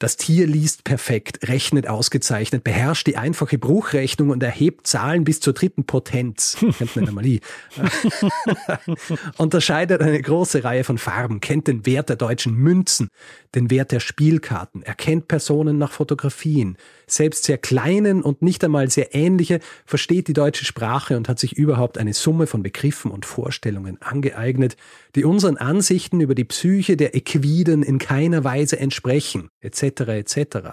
[0.02, 5.52] das Tier liest perfekt, rechnet ausgezeichnet, beherrscht die einfache Bruchrechnung und erhebt Zahlen bis zur
[5.52, 6.56] dritten Potenz.
[6.78, 7.38] Kennt man Anomalie.
[9.36, 13.10] Unterscheidet eine große Reihe von Farben, kennt den Wert der deutschen Münzen,
[13.54, 16.76] den Wert der Spielkarten, erkennt Personen nach Fotografien.
[17.12, 21.58] Selbst sehr kleinen und nicht einmal sehr ähnliche versteht die deutsche Sprache und hat sich
[21.58, 24.78] überhaupt eine Summe von Begriffen und Vorstellungen angeeignet,
[25.14, 29.82] die unseren Ansichten über die Psyche der Equiden in keiner Weise entsprechen, etc.
[30.08, 30.70] etc.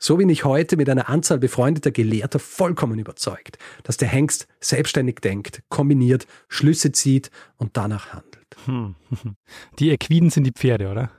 [0.00, 5.20] So bin ich heute mit einer Anzahl befreundeter Gelehrter vollkommen überzeugt, dass der Hengst selbstständig
[5.20, 8.56] denkt, kombiniert, Schlüsse zieht und danach handelt.
[8.64, 8.96] Hm.
[9.78, 11.12] Die Equiden sind die Pferde, oder?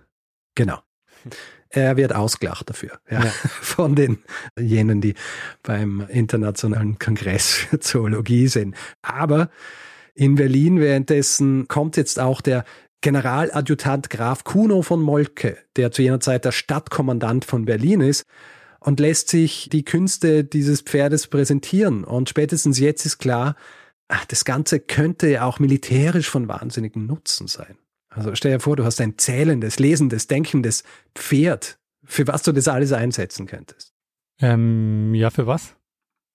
[0.56, 0.80] Genau.
[1.70, 3.32] Er wird ausgelacht dafür, ja, ja.
[3.62, 4.20] von den
[4.60, 5.16] jenen, die
[5.64, 8.76] beim Internationalen Kongress für Zoologie sind.
[9.02, 9.50] Aber
[10.14, 12.64] in Berlin währenddessen kommt jetzt auch der
[13.02, 18.24] Generaladjutant Graf Kuno von Moltke, der zu jener Zeit der Stadtkommandant von Berlin ist,
[18.80, 22.04] und lässt sich die Künste dieses Pferdes präsentieren.
[22.04, 23.56] Und spätestens jetzt ist klar,
[24.08, 27.78] ach, das Ganze könnte ja auch militärisch von wahnsinnigem Nutzen sein.
[28.16, 30.84] Also stell dir vor, du hast ein zählendes, lesendes, denkendes
[31.16, 33.94] Pferd, für was du das alles einsetzen könnnest.
[34.40, 35.76] Ähm, ja, für was?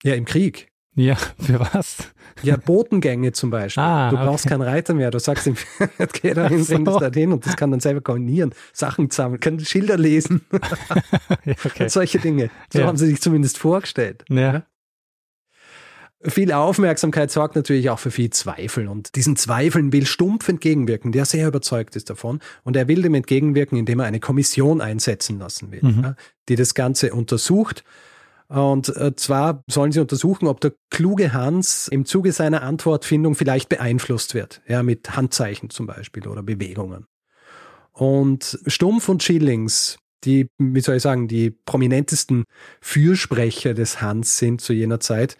[0.03, 0.71] Ja, im Krieg.
[0.95, 1.97] Ja, für was?
[2.41, 3.83] Ja, Botengänge zum Beispiel.
[3.83, 4.55] Ah, du brauchst okay.
[4.55, 5.11] keinen Reiter mehr.
[5.11, 5.55] Du sagst ihm,
[6.21, 9.39] geh da hin, bring das da hin und das kann dann selber koordinieren, Sachen sammeln,
[9.39, 10.41] kann Schilder lesen.
[11.45, 11.87] ja, okay.
[11.89, 12.49] Solche Dinge.
[12.71, 12.87] So ja.
[12.87, 14.25] haben sie sich zumindest vorgestellt.
[14.29, 14.63] Ja.
[16.21, 21.23] Viel Aufmerksamkeit sorgt natürlich auch für viel Zweifel und diesen Zweifeln will Stumpf entgegenwirken, der
[21.23, 25.71] sehr überzeugt ist davon und er will dem entgegenwirken, indem er eine Kommission einsetzen lassen
[25.71, 26.15] will, mhm.
[26.49, 27.85] die das Ganze untersucht.
[28.49, 33.69] Und äh, zwar sollen sie untersuchen, ob der kluge Hans im Zuge seiner Antwortfindung vielleicht
[33.69, 37.05] beeinflusst wird, ja, mit Handzeichen zum Beispiel oder Bewegungen.
[37.93, 42.43] Und Stumpf und Schillings, die, wie soll ich sagen, die prominentesten
[42.81, 45.37] Fürsprecher des Hans sind zu jener Zeit,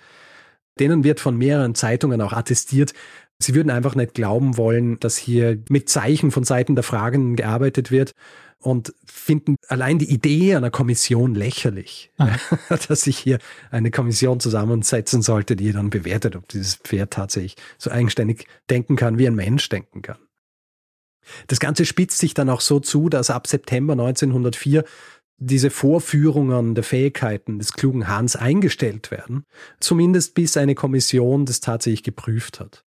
[0.79, 2.93] denen wird von mehreren Zeitungen auch attestiert,
[3.39, 7.91] sie würden einfach nicht glauben wollen, dass hier mit Zeichen von Seiten der Fragenden gearbeitet
[7.91, 8.13] wird
[8.61, 12.35] und finden allein die Idee einer Kommission lächerlich, ah.
[12.87, 13.39] dass sich hier
[13.71, 19.17] eine Kommission zusammensetzen sollte, die dann bewertet, ob dieses Pferd tatsächlich so eigenständig denken kann,
[19.17, 20.17] wie ein Mensch denken kann.
[21.47, 24.83] Das Ganze spitzt sich dann auch so zu, dass ab September 1904
[25.39, 29.45] diese Vorführungen der Fähigkeiten des klugen Hahns eingestellt werden,
[29.79, 32.83] zumindest bis eine Kommission das tatsächlich geprüft hat.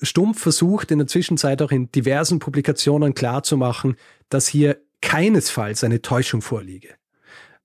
[0.00, 3.96] Stumpf versucht in der Zwischenzeit auch in diversen Publikationen klarzumachen,
[4.28, 6.94] dass hier keinesfalls eine Täuschung vorliege.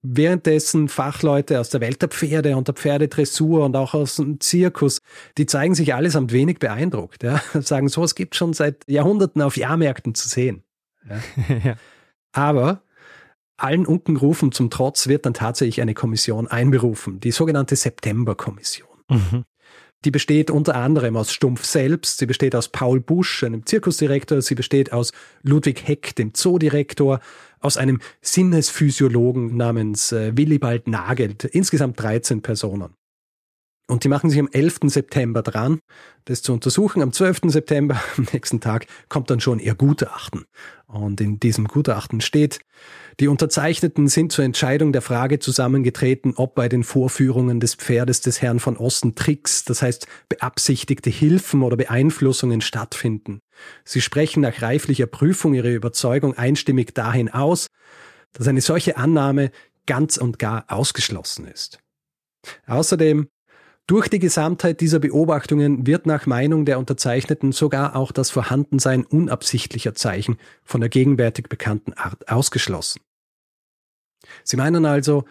[0.06, 5.01] währenddessen Fachleute aus der Welt der Pferde und der Pferdedressur und auch aus dem Zirkus,
[5.38, 7.23] die zeigen sich allesamt wenig beeindruckt.
[7.23, 7.41] Ja?
[7.62, 10.63] Sagen, sowas gibt schon seit Jahrhunderten auf Jahrmärkten zu sehen.
[11.08, 11.56] Ja?
[11.63, 11.75] ja.
[12.34, 12.82] Aber
[13.63, 18.88] allen Unkenrufen zum Trotz wird dann tatsächlich eine Kommission einberufen, die sogenannte September-Kommission.
[19.10, 19.43] Mhm.
[20.06, 24.56] Die besteht unter anderem aus Stumpf selbst, sie besteht aus Paul Busch, einem Zirkusdirektor, sie
[24.56, 27.21] besteht aus Ludwig Heck, dem Zoodirektor,
[27.62, 32.95] aus einem Sinnesphysiologen namens äh, Willibald Nagelt, insgesamt 13 Personen.
[33.88, 34.80] Und die machen sich am 11.
[34.86, 35.80] September dran,
[36.26, 37.02] das zu untersuchen.
[37.02, 37.41] Am 12.
[37.45, 40.45] September, am nächsten Tag, kommt dann schon ihr Gutachten.
[40.88, 42.60] Und in diesem Gutachten steht,
[43.19, 48.41] die Unterzeichneten sind zur Entscheidung der Frage zusammengetreten, ob bei den Vorführungen des Pferdes des
[48.41, 53.39] Herrn von Osten Tricks, das heißt beabsichtigte Hilfen oder Beeinflussungen stattfinden.
[53.84, 57.67] Sie sprechen nach reiflicher Prüfung ihre Überzeugung einstimmig dahin aus,
[58.34, 59.52] dass eine solche Annahme
[59.86, 61.80] ganz und gar ausgeschlossen ist.
[62.65, 63.28] Außerdem
[63.88, 69.93] durch die Gesamtheit dieser Beobachtungen wird nach Meinung der Unterzeichneten sogar auch das Vorhandensein unabsichtlicher
[69.93, 73.02] Zeichen von der gegenwärtig bekannten Art ausgeschlossen.
[74.43, 75.26] Sie meinen also,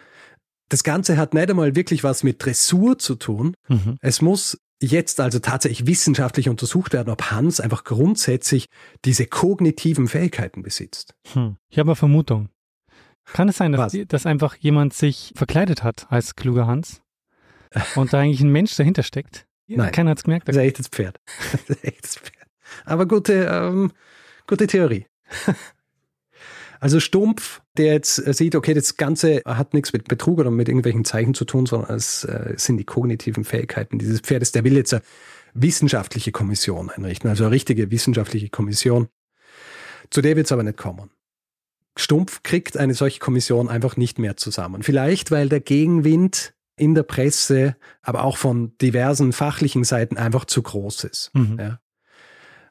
[0.69, 3.55] das Ganze hat nicht einmal wirklich was mit Dressur zu tun.
[3.67, 3.97] Mhm.
[4.01, 8.67] Es muss jetzt also tatsächlich wissenschaftlich untersucht werden, ob Hans einfach grundsätzlich
[9.05, 11.15] diese kognitiven Fähigkeiten besitzt.
[11.33, 11.57] Hm.
[11.69, 12.49] Ich habe eine Vermutung.
[13.25, 17.02] Kann es sein, dass, dass einfach jemand sich verkleidet hat als kluger Hans?
[17.95, 19.45] Und da eigentlich ein Mensch dahinter steckt.
[19.67, 19.91] Nein.
[19.91, 20.47] Keiner hat es gemerkt.
[20.47, 21.19] Das ist ein echtes Pferd.
[21.51, 22.47] Das ist ein echtes Pferd.
[22.85, 23.91] Aber gute, ähm,
[24.47, 25.05] gute Theorie.
[26.79, 31.05] Also Stumpf, der jetzt sieht, okay, das Ganze hat nichts mit Betrug oder mit irgendwelchen
[31.05, 34.51] Zeichen zu tun, sondern es äh, sind die kognitiven Fähigkeiten dieses Pferdes.
[34.51, 35.01] Der will jetzt eine
[35.53, 39.07] wissenschaftliche Kommission einrichten, also eine richtige wissenschaftliche Kommission.
[40.09, 41.09] Zu der wird es aber nicht kommen.
[41.95, 44.83] Stumpf kriegt eine solche Kommission einfach nicht mehr zusammen.
[44.83, 50.61] Vielleicht, weil der Gegenwind in der Presse, aber auch von diversen fachlichen Seiten einfach zu
[50.61, 51.31] groß ist.
[51.33, 51.57] Mhm.
[51.59, 51.79] Ja.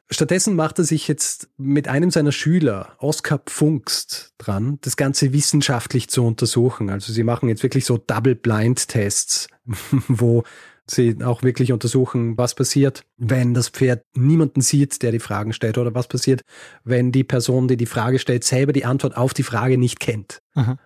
[0.09, 6.09] Stattdessen macht er sich jetzt mit einem seiner Schüler, Oskar Pfungst, dran, das Ganze wissenschaftlich
[6.09, 6.89] zu untersuchen.
[6.89, 9.47] Also sie machen jetzt wirklich so Double-Blind-Tests,
[10.07, 10.43] wo
[10.85, 15.77] sie auch wirklich untersuchen, was passiert, wenn das Pferd niemanden sieht, der die Fragen stellt,
[15.77, 16.41] oder was passiert,
[16.83, 20.41] wenn die Person, die die Frage stellt, selber die Antwort auf die Frage nicht kennt.
[20.53, 20.77] Aha.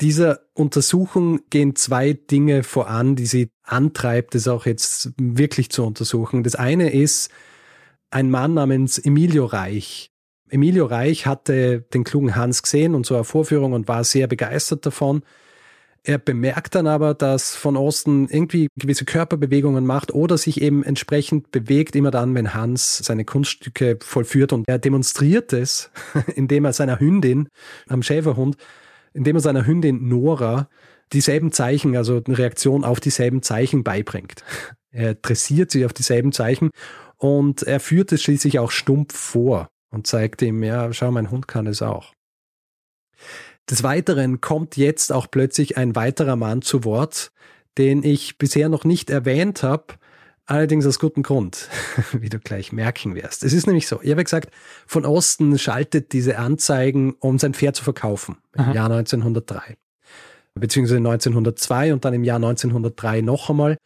[0.00, 6.42] Dieser Untersuchung gehen zwei Dinge voran, die sie antreibt, das auch jetzt wirklich zu untersuchen.
[6.42, 7.30] Das eine ist
[8.10, 10.10] ein Mann namens Emilio Reich.
[10.48, 14.86] Emilio Reich hatte den klugen Hans gesehen und so eine Vorführung und war sehr begeistert
[14.86, 15.22] davon.
[16.04, 21.50] Er bemerkt dann aber, dass von Osten irgendwie gewisse Körperbewegungen macht oder sich eben entsprechend
[21.50, 24.52] bewegt, immer dann, wenn Hans seine Kunststücke vollführt.
[24.52, 25.90] Und er demonstriert es,
[26.36, 27.48] indem er seiner Hündin
[27.88, 28.56] am Schäferhund
[29.16, 30.68] indem er seiner Hündin Nora
[31.12, 34.44] dieselben Zeichen, also eine Reaktion auf dieselben Zeichen beibringt.
[34.92, 36.70] Er dressiert sie auf dieselben Zeichen
[37.18, 41.46] und er führt es schließlich auch stumpf vor und zeigt ihm, ja, schau, mein Hund
[41.46, 42.14] kann es auch.
[43.68, 47.30] Des Weiteren kommt jetzt auch plötzlich ein weiterer Mann zu Wort,
[47.76, 49.96] den ich bisher noch nicht erwähnt habe,
[50.48, 51.68] Allerdings aus gutem Grund,
[52.12, 53.42] wie du gleich merken wirst.
[53.42, 54.50] Es ist nämlich so, ich habe gesagt,
[54.86, 59.76] von Osten schaltet diese Anzeigen, um sein Pferd zu verkaufen, im Jahr 1903.
[60.54, 63.76] Beziehungsweise 1902 und dann im Jahr 1903 noch einmal.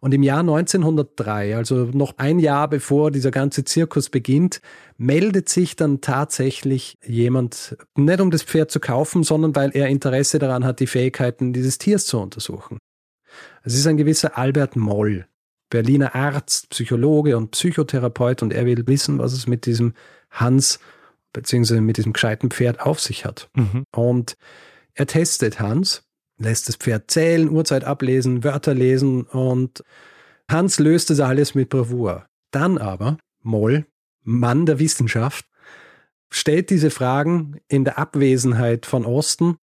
[0.00, 4.60] Und im Jahr 1903, also noch ein Jahr bevor dieser ganze Zirkus beginnt,
[4.96, 10.38] meldet sich dann tatsächlich jemand, nicht um das Pferd zu kaufen, sondern weil er Interesse
[10.38, 12.78] daran hat, die Fähigkeiten dieses Tiers zu untersuchen.
[13.64, 15.26] Es ist ein gewisser Albert Moll.
[15.70, 19.94] Berliner Arzt, Psychologe und Psychotherapeut und er will wissen, was es mit diesem
[20.30, 20.78] Hans
[21.32, 23.50] beziehungsweise mit diesem gescheiten Pferd auf sich hat.
[23.54, 23.84] Mhm.
[23.94, 24.36] Und
[24.94, 26.02] er testet Hans,
[26.38, 29.84] lässt das Pferd zählen, Uhrzeit ablesen, Wörter lesen und
[30.50, 32.26] Hans löst das alles mit Bravour.
[32.50, 33.86] Dann aber Moll,
[34.22, 35.46] Mann der Wissenschaft,
[36.30, 39.56] stellt diese Fragen in der Abwesenheit von Osten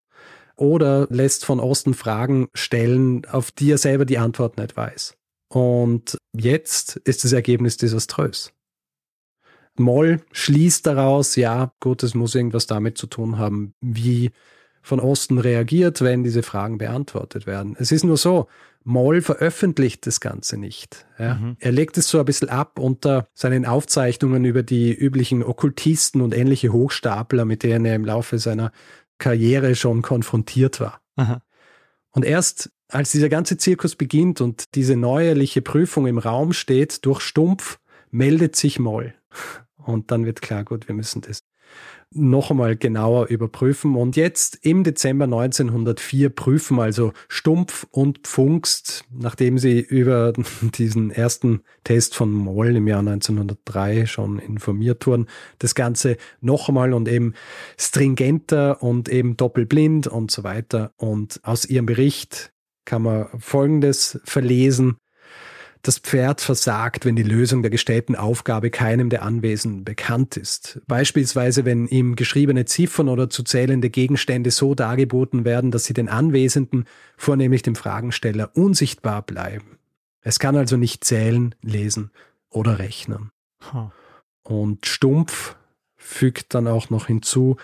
[0.56, 5.18] oder lässt von Osten Fragen stellen, auf die er selber die Antwort nicht weiß.
[5.48, 8.52] Und jetzt ist das Ergebnis desaströs.
[9.78, 14.32] Moll schließt daraus, ja, gut, es muss irgendwas damit zu tun haben, wie
[14.82, 17.76] von Osten reagiert, wenn diese Fragen beantwortet werden.
[17.80, 18.48] Es ist nur so,
[18.88, 21.08] Moll veröffentlicht das Ganze nicht.
[21.18, 21.36] Ja.
[21.36, 21.58] Mhm.
[21.60, 26.36] Er legt es so ein bisschen ab unter seinen Aufzeichnungen über die üblichen Okkultisten und
[26.36, 28.72] ähnliche Hochstapler, mit denen er im Laufe seiner
[29.18, 31.02] Karriere schon konfrontiert war.
[31.16, 31.42] Aha.
[32.12, 37.22] Und erst als dieser ganze Zirkus beginnt und diese neuerliche Prüfung im Raum steht, durch
[37.22, 37.80] Stumpf
[38.12, 39.14] meldet sich Moll.
[39.78, 41.44] Und dann wird klar, gut, wir müssen das
[42.12, 43.96] noch einmal genauer überprüfen.
[43.96, 51.62] Und jetzt im Dezember 1904 prüfen also Stumpf und Pfungst, nachdem sie über diesen ersten
[51.84, 55.28] Test von Moll im Jahr 1903 schon informiert wurden,
[55.60, 57.34] das Ganze noch einmal und eben
[57.78, 60.94] stringenter und eben doppelblind und so weiter.
[60.96, 62.54] Und aus ihrem Bericht
[62.86, 64.98] kann man Folgendes verlesen.
[65.82, 70.82] Das Pferd versagt, wenn die Lösung der gestellten Aufgabe keinem der Anwesenden bekannt ist.
[70.88, 76.10] Beispielsweise, wenn ihm geschriebene Ziffern oder zu zählende Gegenstände so dargeboten werden, dass sie den
[76.10, 76.86] Anwesenden,
[77.18, 79.78] vornehmlich dem Fragensteller, unsichtbar bleiben.
[80.22, 82.10] Es kann also nicht zählen, lesen
[82.50, 83.30] oder rechnen.
[83.72, 83.90] Huh.
[84.42, 85.56] Und Stumpf
[85.98, 87.58] fügt dann auch noch hinzu,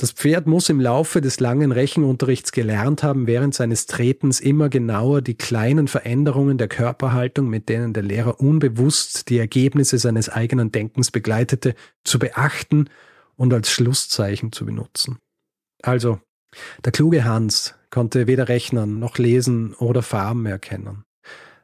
[0.00, 5.20] das Pferd muss im Laufe des langen Rechenunterrichts gelernt haben, während seines Tretens immer genauer
[5.20, 11.10] die kleinen Veränderungen der Körperhaltung, mit denen der Lehrer unbewusst die Ergebnisse seines eigenen Denkens
[11.10, 12.88] begleitete, zu beachten
[13.36, 15.18] und als Schlusszeichen zu benutzen.
[15.82, 16.18] Also,
[16.82, 21.04] der kluge Hans konnte weder rechnen noch lesen oder Farben erkennen.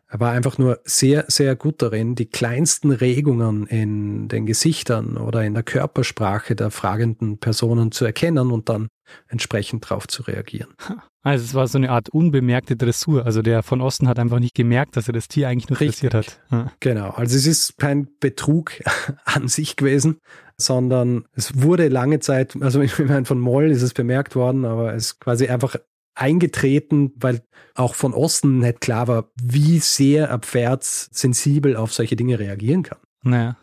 [0.08, 5.44] Er war einfach nur sehr, sehr gut darin, die kleinsten Regungen in den Gesichtern oder
[5.44, 8.88] in der Körpersprache der fragenden Personen zu erkennen und dann
[9.28, 10.74] entsprechend darauf zu reagieren.
[11.22, 13.26] Also es war so eine Art unbemerkte Dressur.
[13.26, 16.10] Also der von Osten hat einfach nicht gemerkt, dass er das Tier eigentlich nur Richtig.
[16.10, 16.76] dressiert hat.
[16.78, 17.10] Genau.
[17.10, 18.74] Also es ist kein Betrug
[19.24, 20.20] an sich gewesen,
[20.56, 24.94] sondern es wurde lange Zeit, also ich meine, von Moll ist es bemerkt worden, aber
[24.94, 25.76] es ist quasi einfach
[26.16, 27.42] eingetreten, weil
[27.74, 32.82] auch von Osten nicht klar war, wie sehr ein Pferd sensibel auf solche Dinge reagieren
[32.82, 32.98] kann.
[33.22, 33.56] Naja.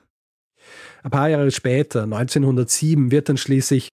[1.04, 3.90] Ein paar Jahre später, 1907, wird dann schließlich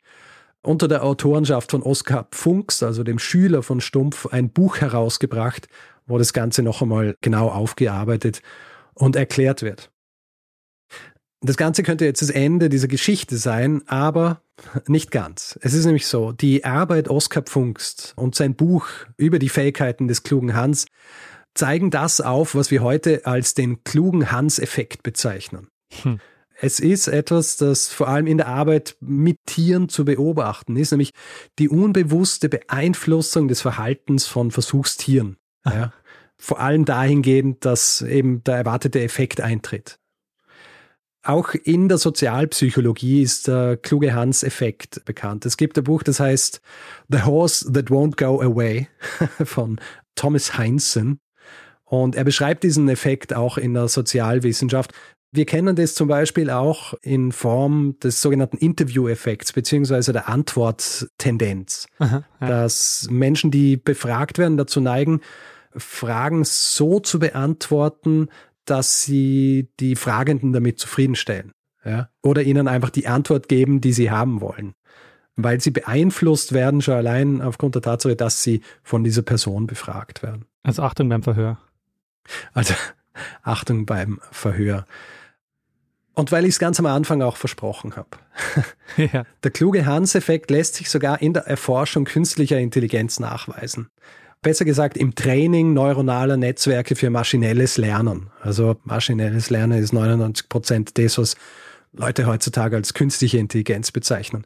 [0.62, 5.68] unter der Autorenschaft von Oskar Pfunks, also dem Schüler von Stumpf, ein Buch herausgebracht,
[6.06, 8.42] wo das Ganze noch einmal genau aufgearbeitet
[8.94, 9.90] und erklärt wird.
[11.40, 14.42] Das Ganze könnte jetzt das Ende dieser Geschichte sein, aber
[14.86, 15.58] nicht ganz.
[15.62, 20.22] Es ist nämlich so, die Arbeit Oskar Pfungst und sein Buch über die Fähigkeiten des
[20.22, 20.86] klugen Hans
[21.54, 25.68] zeigen das auf, was wir heute als den klugen Hans-Effekt bezeichnen.
[26.02, 26.20] Hm.
[26.62, 31.12] Es ist etwas, das vor allem in der Arbeit mit Tieren zu beobachten ist, nämlich
[31.58, 35.38] die unbewusste Beeinflussung des Verhaltens von Versuchstieren.
[35.64, 35.92] Ja.
[36.36, 39.99] Vor allem dahingehend, dass eben der erwartete Effekt eintritt.
[41.22, 45.44] Auch in der Sozialpsychologie ist der kluge Hans-Effekt bekannt.
[45.44, 46.62] Es gibt ein Buch, das heißt
[47.08, 48.88] The Horse That Won't Go Away
[49.44, 49.78] von
[50.14, 51.20] Thomas Heinzen.
[51.84, 54.92] Und er beschreibt diesen Effekt auch in der Sozialwissenschaft.
[55.32, 62.24] Wir kennen das zum Beispiel auch in Form des sogenannten Interview-Effekts beziehungsweise der Antworttendenz, Aha,
[62.40, 62.48] ja.
[62.48, 65.20] dass Menschen, die befragt werden, dazu neigen,
[65.76, 68.28] Fragen so zu beantworten,
[68.70, 71.52] dass sie die Fragenden damit zufriedenstellen.
[71.84, 72.08] Ja?
[72.22, 74.74] Oder ihnen einfach die Antwort geben, die sie haben wollen.
[75.36, 80.22] Weil sie beeinflusst werden, schon allein aufgrund der Tatsache, dass sie von dieser Person befragt
[80.22, 80.44] werden.
[80.62, 81.58] Also Achtung beim Verhör.
[82.52, 82.74] Also
[83.42, 84.86] Achtung beim Verhör.
[86.14, 88.08] Und weil ich es ganz am Anfang auch versprochen habe.
[88.96, 89.24] Ja.
[89.44, 93.88] Der kluge Hans-Effekt lässt sich sogar in der Erforschung künstlicher Intelligenz nachweisen
[94.42, 98.30] besser gesagt im Training neuronaler Netzwerke für maschinelles Lernen.
[98.40, 101.36] Also maschinelles Lernen ist 99 Prozent des, was
[101.92, 104.44] Leute heutzutage als künstliche Intelligenz bezeichnen.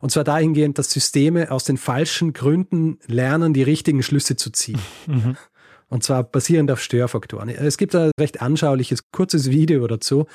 [0.00, 4.80] Und zwar dahingehend, dass Systeme aus den falschen Gründen lernen, die richtigen Schlüsse zu ziehen.
[5.06, 5.36] Mhm.
[5.88, 7.48] Und zwar basierend auf Störfaktoren.
[7.48, 10.26] Es gibt ein recht anschauliches, kurzes Video dazu,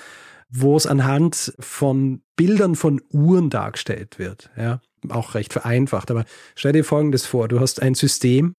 [0.49, 4.49] wo es anhand von Bildern von Uhren dargestellt wird.
[4.57, 6.11] Ja, auch recht vereinfacht.
[6.11, 7.47] Aber stell dir Folgendes vor.
[7.47, 8.55] Du hast ein System,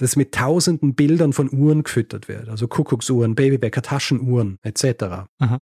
[0.00, 5.26] das mit tausenden Bildern von Uhren gefüttert wird, also Kuckucksuhren, Babybäcker, Taschenuhren etc.
[5.38, 5.58] Aha.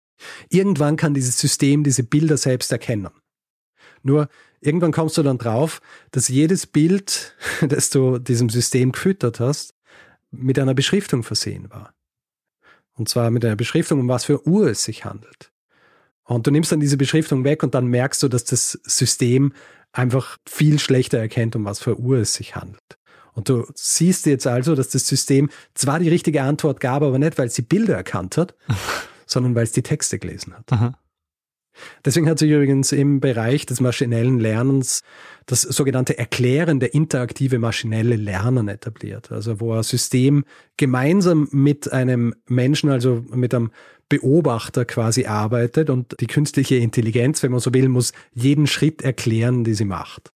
[0.49, 3.11] Irgendwann kann dieses System diese Bilder selbst erkennen.
[4.01, 7.35] Nur irgendwann kommst du dann drauf, dass jedes Bild,
[7.67, 9.75] das du diesem System gefüttert hast,
[10.31, 11.93] mit einer Beschriftung versehen war.
[12.95, 15.51] Und zwar mit einer Beschriftung, um was für Uhr es sich handelt.
[16.23, 19.53] Und du nimmst dann diese Beschriftung weg und dann merkst du, dass das System
[19.91, 22.97] einfach viel schlechter erkennt, um was für Uhr es sich handelt.
[23.33, 27.37] Und du siehst jetzt also, dass das System zwar die richtige Antwort gab, aber nicht,
[27.37, 28.55] weil es die Bilder erkannt hat,
[29.25, 30.71] sondern weil es die Texte gelesen hat.
[30.71, 30.97] Aha.
[32.05, 35.01] Deswegen hat sich übrigens im Bereich des maschinellen Lernens
[35.47, 39.31] das sogenannte erklärende interaktive maschinelle Lernen etabliert.
[39.31, 40.45] Also wo ein System
[40.77, 43.71] gemeinsam mit einem Menschen, also mit einem
[44.07, 49.63] Beobachter quasi arbeitet und die künstliche Intelligenz, wenn man so will, muss jeden Schritt erklären,
[49.63, 50.31] die sie macht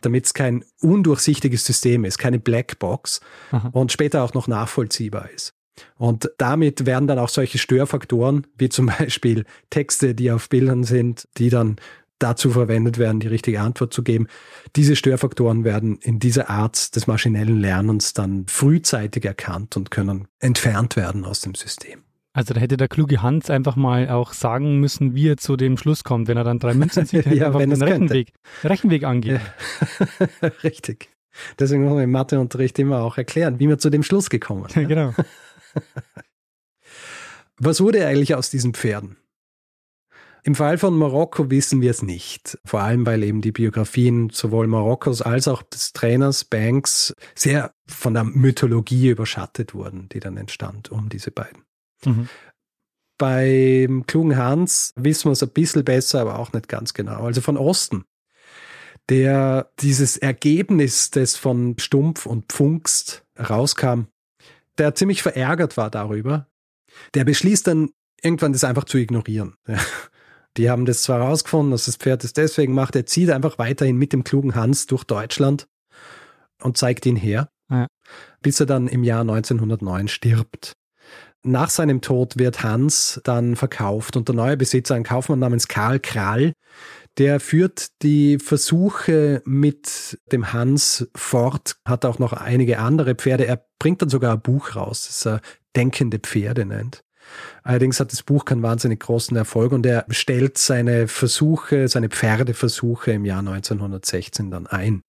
[0.00, 3.68] damit es kein undurchsichtiges System ist, keine Blackbox Aha.
[3.72, 5.54] und später auch noch nachvollziehbar ist.
[5.96, 11.28] Und damit werden dann auch solche Störfaktoren, wie zum Beispiel Texte, die auf Bildern sind,
[11.36, 11.76] die dann
[12.20, 14.28] dazu verwendet werden, die richtige Antwort zu geben.
[14.76, 20.96] Diese Störfaktoren werden in dieser Art des maschinellen Lernens dann frühzeitig erkannt und können entfernt
[20.96, 22.03] werden aus dem System.
[22.36, 25.76] Also da hätte der kluge Hans einfach mal auch sagen müssen, wie er zu dem
[25.76, 28.32] Schluss kommt, wenn er dann drei Münzen sieht, ja, einfach wenn den Rechenweg,
[28.64, 29.40] Rechenweg angehen.
[29.40, 30.48] Ja.
[30.64, 31.10] Richtig.
[31.60, 34.88] Deswegen muss man im Matheunterricht immer auch erklären, wie wir zu dem Schluss gekommen sind.
[34.88, 35.14] genau.
[37.58, 39.16] Was wurde eigentlich aus diesen Pferden?
[40.42, 42.58] Im Fall von Marokko wissen wir es nicht.
[42.64, 48.12] Vor allem, weil eben die Biografien sowohl Marokkos als auch des Trainers Banks sehr von
[48.12, 51.62] der Mythologie überschattet wurden, die dann entstand um diese beiden.
[52.06, 52.28] Mhm.
[53.18, 57.24] Beim klugen Hans wissen wir es ein bisschen besser, aber auch nicht ganz genau.
[57.24, 58.04] Also von Osten,
[59.08, 64.06] der dieses Ergebnis des von Stumpf und Pfungst rauskam,
[64.78, 66.48] der ziemlich verärgert war darüber,
[67.14, 67.90] der beschließt dann
[68.22, 69.54] irgendwann das einfach zu ignorieren.
[70.56, 73.96] Die haben das zwar rausgefunden, dass das Pferd es deswegen macht, er zieht einfach weiterhin
[73.96, 75.66] mit dem klugen Hans durch Deutschland
[76.62, 77.88] und zeigt ihn her, ja.
[78.40, 80.74] bis er dann im Jahr 1909 stirbt.
[81.46, 86.00] Nach seinem Tod wird Hans dann verkauft und der neue Besitzer, ein Kaufmann namens Karl
[86.00, 86.54] Krall,
[87.18, 93.46] der führt die Versuche mit dem Hans fort, hat auch noch einige andere Pferde.
[93.46, 95.40] Er bringt dann sogar ein Buch raus, das er
[95.76, 97.04] Denkende Pferde nennt.
[97.62, 103.12] Allerdings hat das Buch keinen wahnsinnig großen Erfolg und er stellt seine Versuche, seine Pferdeversuche
[103.12, 105.02] im Jahr 1916 dann ein.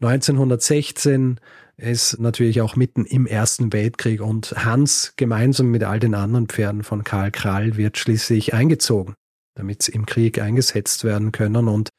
[0.00, 1.38] 1916
[1.80, 6.82] ist natürlich auch mitten im Ersten Weltkrieg und Hans gemeinsam mit all den anderen Pferden
[6.82, 9.14] von Karl Krall wird schließlich eingezogen,
[9.54, 11.68] damit sie im Krieg eingesetzt werden können.
[11.68, 11.90] Und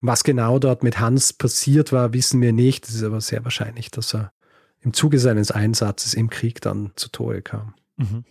[0.00, 2.88] was genau dort mit Hans passiert war, wissen wir nicht.
[2.88, 4.32] Es ist aber sehr wahrscheinlich, dass er
[4.80, 7.74] im Zuge seines Einsatzes im Krieg dann zu Tode kam.
[7.96, 8.24] Mhm.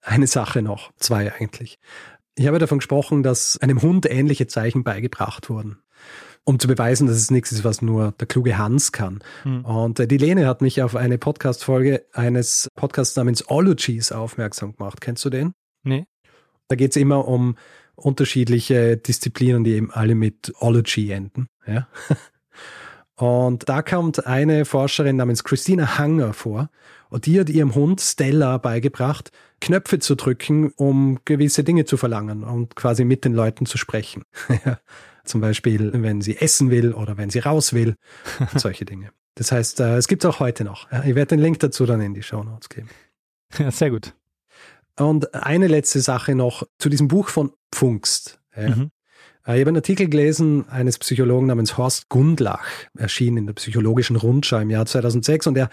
[0.00, 1.78] Eine Sache noch, zwei eigentlich.
[2.34, 5.78] Ich habe davon gesprochen, dass einem Hund ähnliche Zeichen beigebracht wurden
[6.44, 9.22] um zu beweisen, dass es nichts ist, was nur der kluge Hans kann.
[9.44, 9.64] Mhm.
[9.64, 15.00] Und äh, die Lene hat mich auf eine Podcast-Folge eines Podcasts namens Ologies aufmerksam gemacht.
[15.00, 15.52] Kennst du den?
[15.84, 16.06] Nee.
[16.68, 17.56] Da geht es immer um
[17.94, 21.48] unterschiedliche Disziplinen, die eben alle mit Ology enden.
[21.66, 21.86] Ja?
[23.16, 26.70] Und da kommt eine Forscherin namens Christina Hanger vor
[27.08, 29.30] und die hat ihrem Hund Stella beigebracht,
[29.60, 34.24] Knöpfe zu drücken, um gewisse Dinge zu verlangen und quasi mit den Leuten zu sprechen.
[35.24, 37.96] Zum Beispiel, wenn sie essen will oder wenn sie raus will.
[38.56, 39.10] solche Dinge.
[39.34, 40.90] Das heißt, äh, es gibt es auch heute noch.
[41.04, 42.88] Ich werde den Link dazu dann in die Show Notes geben.
[43.58, 44.14] Ja, sehr gut.
[44.98, 48.40] Und eine letzte Sache noch zu diesem Buch von Pfungst.
[48.56, 48.90] Mhm.
[49.46, 52.66] Äh, ich habe einen Artikel gelesen eines Psychologen namens Horst Gundlach,
[52.96, 55.70] erschienen in der Psychologischen Rundschau im Jahr 2006 und er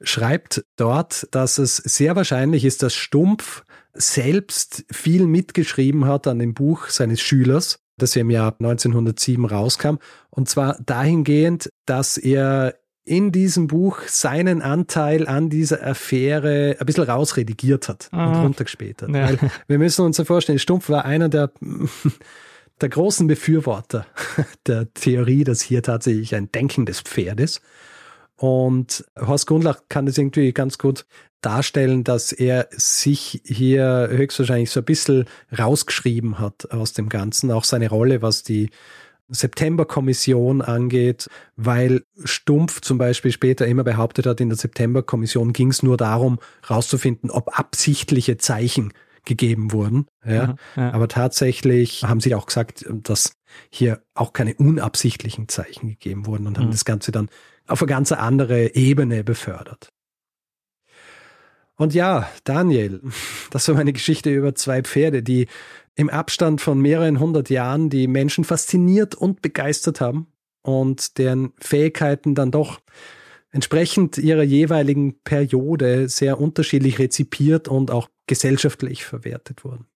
[0.00, 6.54] schreibt dort, dass es sehr wahrscheinlich ist, dass Stumpf selbst viel mitgeschrieben hat an dem
[6.54, 9.96] Buch seines Schülers das im Jahr 1907 rauskam.
[10.30, 12.74] Und zwar dahingehend, dass er
[13.04, 18.28] in diesem Buch seinen Anteil an dieser Affäre ein bisschen rausredigiert hat ah.
[18.28, 19.10] und runtergespäht hat.
[19.10, 19.30] Ja.
[19.66, 21.50] Wir müssen uns ja vorstellen, Stumpf war einer der,
[22.80, 24.06] der großen Befürworter
[24.66, 27.60] der Theorie, dass hier tatsächlich ein denkendes Pferd ist.
[28.36, 31.06] Und Horst Grundlach kann das irgendwie ganz gut
[31.44, 35.26] darstellen, dass er sich hier höchstwahrscheinlich so ein bisschen
[35.56, 38.70] rausgeschrieben hat aus dem Ganzen, auch seine Rolle, was die
[39.28, 45.82] September-Kommission angeht, weil Stumpf zum Beispiel später immer behauptet hat, in der September-Kommission ging es
[45.82, 46.38] nur darum,
[46.68, 48.92] rauszufinden, ob absichtliche Zeichen
[49.24, 50.06] gegeben wurden.
[50.26, 50.56] Ja.
[50.76, 50.92] ja.
[50.92, 53.36] Aber tatsächlich haben sie auch gesagt, dass
[53.70, 56.72] hier auch keine unabsichtlichen Zeichen gegeben wurden und haben mhm.
[56.72, 57.28] das Ganze dann
[57.66, 59.88] auf eine ganz andere Ebene befördert.
[61.76, 63.00] Und ja, Daniel,
[63.50, 65.48] das war meine Geschichte über zwei Pferde, die
[65.96, 70.28] im Abstand von mehreren hundert Jahren die Menschen fasziniert und begeistert haben
[70.62, 72.80] und deren Fähigkeiten dann doch
[73.50, 79.86] entsprechend ihrer jeweiligen Periode sehr unterschiedlich rezipiert und auch gesellschaftlich verwertet wurden.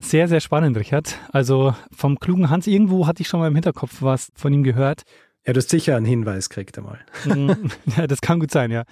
[0.00, 1.18] Sehr, sehr spannend, Richard.
[1.32, 5.02] Also vom klugen Hans, irgendwo hatte ich schon mal im Hinterkopf was von ihm gehört.
[5.46, 7.00] Ja, du hast sicher einen Hinweis gekriegt einmal.
[7.24, 8.84] Mm, ja, das kann gut sein, ja.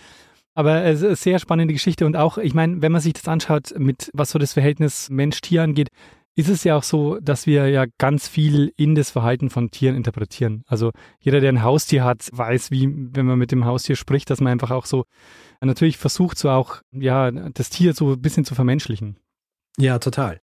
[0.56, 3.28] Aber es ist eine sehr spannende Geschichte und auch, ich meine, wenn man sich das
[3.28, 5.90] anschaut, mit was so das Verhältnis Mensch-Tier angeht,
[6.34, 9.96] ist es ja auch so, dass wir ja ganz viel in das Verhalten von Tieren
[9.96, 10.64] interpretieren.
[10.66, 14.40] Also jeder, der ein Haustier hat, weiß, wie, wenn man mit dem Haustier spricht, dass
[14.40, 15.04] man einfach auch so
[15.60, 19.18] natürlich versucht, so auch, ja, das Tier so ein bisschen zu vermenschlichen.
[19.76, 20.40] Ja, total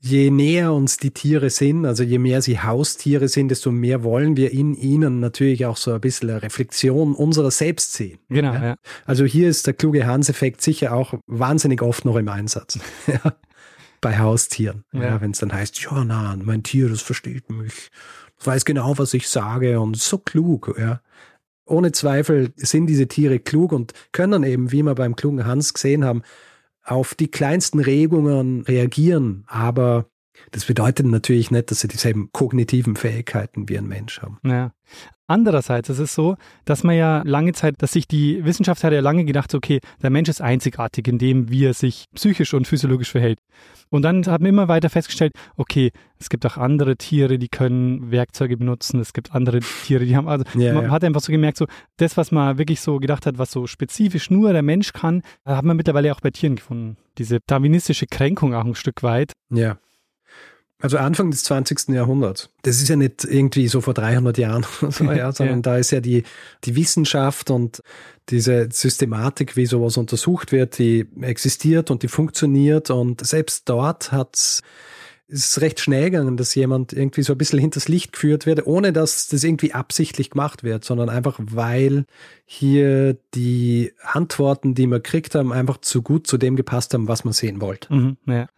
[0.00, 4.36] je näher uns die Tiere sind, also je mehr sie Haustiere sind, desto mehr wollen
[4.36, 8.18] wir in ihnen natürlich auch so ein bisschen eine Reflexion unserer selbst sehen.
[8.28, 8.52] Genau.
[8.52, 8.64] Ja?
[8.64, 8.76] Ja.
[9.06, 12.80] Also hier ist der kluge Hans-Effekt sicher auch wahnsinnig oft noch im Einsatz.
[13.06, 13.36] ja.
[14.00, 14.84] bei Haustieren.
[14.90, 17.90] Wenn es dann heißt, ja, na, mein Tier, das versteht mich,
[18.36, 21.00] das weiß genau, was ich sage und so klug, ja.
[21.64, 26.04] Ohne Zweifel sind diese Tiere klug und können eben, wie wir beim klugen Hans gesehen
[26.04, 26.22] haben,
[26.84, 30.06] auf die kleinsten Regungen reagieren, aber
[30.50, 34.38] das bedeutet natürlich nicht, dass sie dieselben kognitiven Fähigkeiten wie ein Mensch haben.
[34.44, 34.72] Ja.
[35.32, 39.00] Andererseits ist es so, dass man ja lange Zeit, dass sich die Wissenschaft hat ja
[39.00, 43.10] lange gedacht, okay, der Mensch ist einzigartig in dem, wie er sich psychisch und physiologisch
[43.10, 43.38] verhält.
[43.88, 48.10] Und dann hat man immer weiter festgestellt, okay, es gibt auch andere Tiere, die können
[48.10, 50.90] Werkzeuge benutzen, es gibt andere Tiere, die haben, also ja, man ja.
[50.90, 51.66] hat einfach so gemerkt, so
[51.96, 55.64] das, was man wirklich so gedacht hat, was so spezifisch nur der Mensch kann, hat
[55.64, 56.96] man mittlerweile auch bei Tieren gefunden.
[57.16, 59.32] Diese darwinistische Kränkung auch ein Stück weit.
[59.50, 59.78] Ja.
[60.82, 61.90] Also Anfang des 20.
[61.90, 62.50] Jahrhunderts.
[62.62, 65.62] Das ist ja nicht irgendwie so vor 300 Jahren oder so, ja, sondern ja.
[65.62, 66.24] da ist ja die,
[66.64, 67.82] die Wissenschaft und
[68.28, 74.62] diese Systematik, wie sowas untersucht wird, die existiert und die funktioniert und selbst dort hat
[75.28, 78.92] es recht schnell gegangen, dass jemand irgendwie so ein bisschen hinters Licht geführt wird, ohne
[78.92, 82.06] dass das irgendwie absichtlich gemacht wird, sondern einfach weil
[82.44, 87.24] hier die Antworten, die man kriegt haben, einfach zu gut zu dem gepasst haben, was
[87.24, 87.94] man sehen wollte.
[87.94, 88.48] Mhm, ja.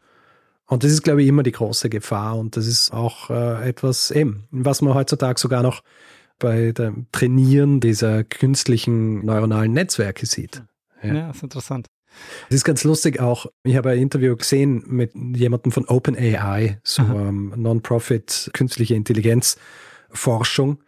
[0.66, 2.38] Und das ist, glaube ich, immer die große Gefahr.
[2.38, 5.82] Und das ist auch äh, etwas, eben, was man heutzutage sogar noch
[6.38, 10.62] bei dem Trainieren dieser künstlichen neuronalen Netzwerke sieht.
[11.02, 11.86] Ja, ja ist interessant.
[12.48, 17.02] Es ist ganz lustig auch, ich habe ein Interview gesehen mit jemandem von OpenAI, so
[17.02, 20.82] ähm, Non-Profit künstliche Intelligenz-Forschung.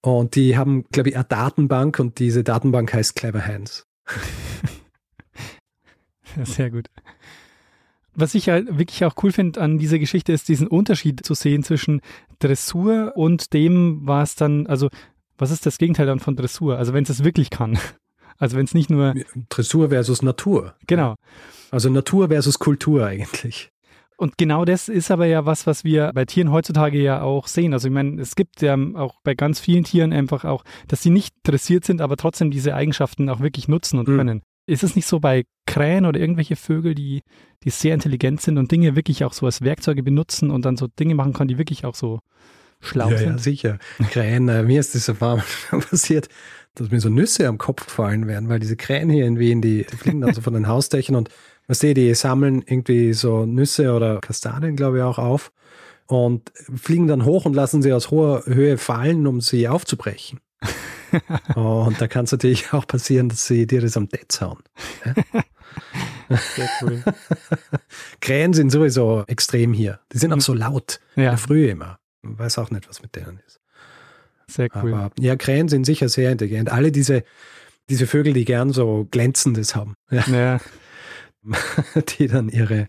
[0.00, 3.86] Und die haben, glaube ich, eine Datenbank und diese Datenbank heißt Clever Hands.
[6.44, 6.88] Sehr gut.
[8.18, 11.62] Was ich halt wirklich auch cool finde an dieser Geschichte ist, diesen Unterschied zu sehen
[11.62, 12.00] zwischen
[12.38, 14.88] Dressur und dem, was dann, also
[15.38, 16.78] was ist das Gegenteil dann von Dressur?
[16.78, 17.78] Also wenn es es wirklich kann.
[18.38, 19.14] Also wenn es nicht nur.
[19.48, 20.74] Dressur versus Natur.
[20.86, 21.14] Genau.
[21.70, 23.70] Also Natur versus Kultur eigentlich.
[24.18, 27.72] Und genau das ist aber ja was, was wir bei Tieren heutzutage ja auch sehen.
[27.72, 31.10] Also ich meine, es gibt ja auch bei ganz vielen Tieren einfach auch, dass sie
[31.10, 34.16] nicht dressiert sind, aber trotzdem diese Eigenschaften auch wirklich nutzen und mhm.
[34.16, 34.42] können.
[34.66, 37.22] Ist es nicht so bei Krähen oder irgendwelche Vögel, die,
[37.62, 40.86] die sehr intelligent sind und Dinge wirklich auch so als Werkzeuge benutzen und dann so
[40.86, 42.20] Dinge machen können, die wirklich auch so
[42.80, 43.28] schlau ja, sind?
[43.28, 43.78] Ja, sicher.
[44.10, 46.28] Krähen, äh, mir ist das Mal passiert,
[46.74, 49.86] dass mir so Nüsse am Kopf fallen werden, weil diese Krähen hier in Wien, die,
[49.90, 51.30] die fliegen dann so von den Hausdächern und
[51.68, 55.52] was sehe, die sammeln irgendwie so Nüsse oder Kastanien, glaube ich, auch auf
[56.06, 60.40] und fliegen dann hoch und lassen sie aus hoher Höhe fallen, um sie aufzubrechen.
[61.54, 64.62] und da kann es natürlich auch passieren, dass sie dir das am Detz hauen.
[66.28, 67.02] Sehr cool.
[68.20, 70.00] Krähen sind sowieso extrem hier.
[70.12, 71.00] Die sind auch so laut.
[71.14, 71.32] Ja.
[71.32, 71.98] In Früh immer.
[72.22, 73.60] Man weiß auch nicht, was mit denen ist.
[74.48, 74.94] Sehr cool.
[74.94, 76.70] Aber ja, Krähen sind sicher sehr intelligent.
[76.70, 77.24] Alle diese,
[77.88, 79.94] diese Vögel, die gern so Glänzendes haben.
[80.10, 80.24] Ja.
[80.28, 80.60] ja.
[82.18, 82.88] die dann ihre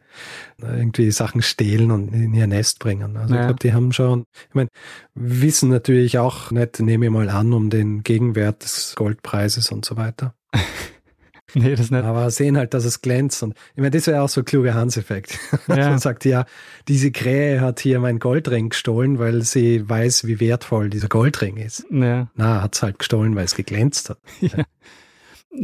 [0.62, 3.18] irgendwie Sachen stehlen und in ihr Nest bringen.
[3.18, 3.42] Also ja.
[3.42, 4.70] ich glaube, die haben schon, ich meine,
[5.14, 9.98] wissen natürlich auch nicht, nehme ich mal an, um den Gegenwert des Goldpreises und so
[9.98, 10.34] weiter.
[11.54, 12.04] nee, das nicht.
[12.04, 13.44] Aber sehen halt, dass es glänzt.
[13.44, 15.38] Und ich meine, das wäre auch so ein kluger Hans-Effekt.
[15.68, 15.90] Ja.
[15.90, 16.46] Man sagt, ja,
[16.88, 21.86] diese Krähe hat hier mein Goldring gestohlen, weil sie weiß, wie wertvoll dieser Goldring ist.
[21.92, 22.30] Ja.
[22.36, 24.20] Na, hat es halt gestohlen, weil es geglänzt hat.
[24.40, 24.64] Ja.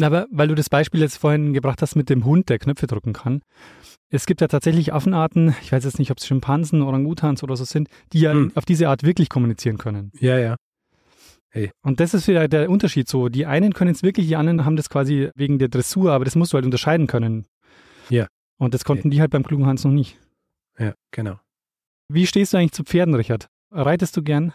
[0.01, 3.13] Aber weil du das Beispiel jetzt vorhin gebracht hast mit dem Hund, der Knöpfe drücken
[3.13, 3.41] kann.
[4.09, 7.63] Es gibt ja tatsächlich Affenarten, ich weiß jetzt nicht, ob es Schimpansen, Orangutans oder so
[7.63, 8.51] sind, die ja hm.
[8.55, 10.11] auf diese Art wirklich kommunizieren können.
[10.19, 10.55] Ja, ja.
[11.49, 11.71] Hey.
[11.83, 13.29] Und das ist wieder der Unterschied so.
[13.29, 16.35] Die einen können es wirklich, die anderen haben das quasi wegen der Dressur, aber das
[16.35, 17.45] musst du halt unterscheiden können.
[18.09, 18.27] Ja.
[18.57, 19.11] Und das konnten hey.
[19.11, 20.17] die halt beim klugen Hans noch nicht.
[20.79, 21.39] Ja, genau.
[22.07, 23.47] Wie stehst du eigentlich zu Pferden, Richard?
[23.71, 24.53] Reitest du gern?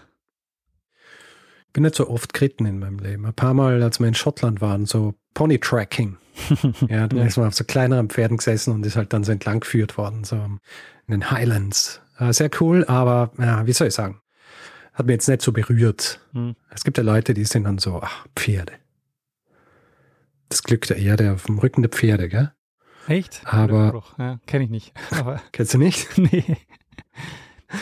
[1.72, 3.26] Bin nicht so oft geritten in meinem Leben.
[3.26, 6.16] Ein paar Mal, als wir in Schottland waren, so Pony-Tracking.
[6.88, 7.24] ja, dann ja.
[7.24, 10.24] ist man auf so kleineren Pferden gesessen und ist halt dann so entlang geführt worden,
[10.24, 10.60] so in
[11.08, 12.00] den Highlands.
[12.18, 14.20] Äh, sehr cool, aber ja, wie soll ich sagen?
[14.92, 16.20] Hat mir jetzt nicht so berührt.
[16.32, 16.56] Hm.
[16.70, 18.72] Es gibt ja Leute, die sind dann so, ach, Pferde.
[20.48, 22.52] Das Glück der Erde auf dem Rücken der Pferde, gell?
[23.06, 23.42] Echt?
[23.44, 24.02] Aber.
[24.18, 24.92] Ja, kenne ich nicht.
[25.52, 26.06] Kennst du nicht?
[26.18, 26.56] nee.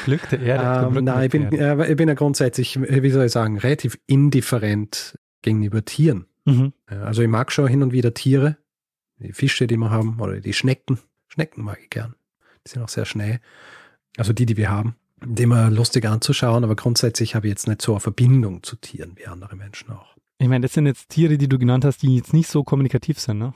[0.05, 0.97] Glück der Erde.
[0.97, 5.19] Ähm, nein, ich bin, äh, ich bin ja grundsätzlich, wie soll ich sagen, relativ indifferent
[5.43, 6.27] gegenüber Tieren.
[6.45, 6.73] Mhm.
[6.87, 8.57] Also ich mag schon hin und wieder Tiere,
[9.19, 10.99] die Fische, die wir haben, oder die Schnecken.
[11.29, 12.15] Schnecken mag ich gern.
[12.65, 13.41] Die sind auch sehr schnell.
[14.17, 14.97] Also die, die wir haben.
[15.25, 19.13] Die immer lustig anzuschauen, aber grundsätzlich habe ich jetzt nicht so eine Verbindung zu Tieren
[19.17, 20.17] wie andere Menschen auch.
[20.39, 23.19] Ich meine, das sind jetzt Tiere, die du genannt hast, die jetzt nicht so kommunikativ
[23.19, 23.55] sind, ne?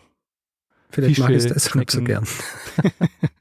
[0.88, 2.26] Vielleicht Fische, mag ich das nicht so gern.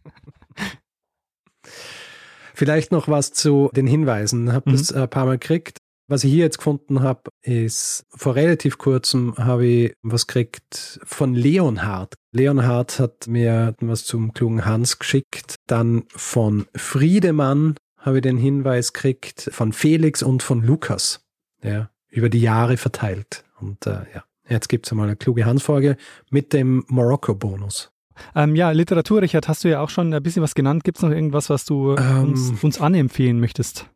[2.59, 4.51] Vielleicht noch was zu den Hinweisen.
[4.51, 4.73] Hab mhm.
[4.73, 5.77] das ein paar Mal gekriegt.
[6.09, 11.35] Was ich hier jetzt gefunden habe, ist, vor relativ kurzem habe ich was gekriegt von
[11.35, 12.15] Leonhard.
[12.33, 15.55] Leonhard hat mir was zum klugen Hans geschickt.
[15.67, 21.21] Dann von Friedemann habe ich den Hinweis gekriegt, von Felix und von Lukas.
[21.63, 23.45] Ja, über die Jahre verteilt.
[23.61, 25.95] Und äh, ja, jetzt gibt es einmal eine kluge Hans-Folge
[26.29, 27.93] mit dem Morocco-Bonus.
[28.35, 30.83] Ähm, ja, Literatur, Richard, hast du ja auch schon ein bisschen was genannt.
[30.83, 33.87] Gibt es noch irgendwas, was du ähm, uns, uns anempfehlen möchtest?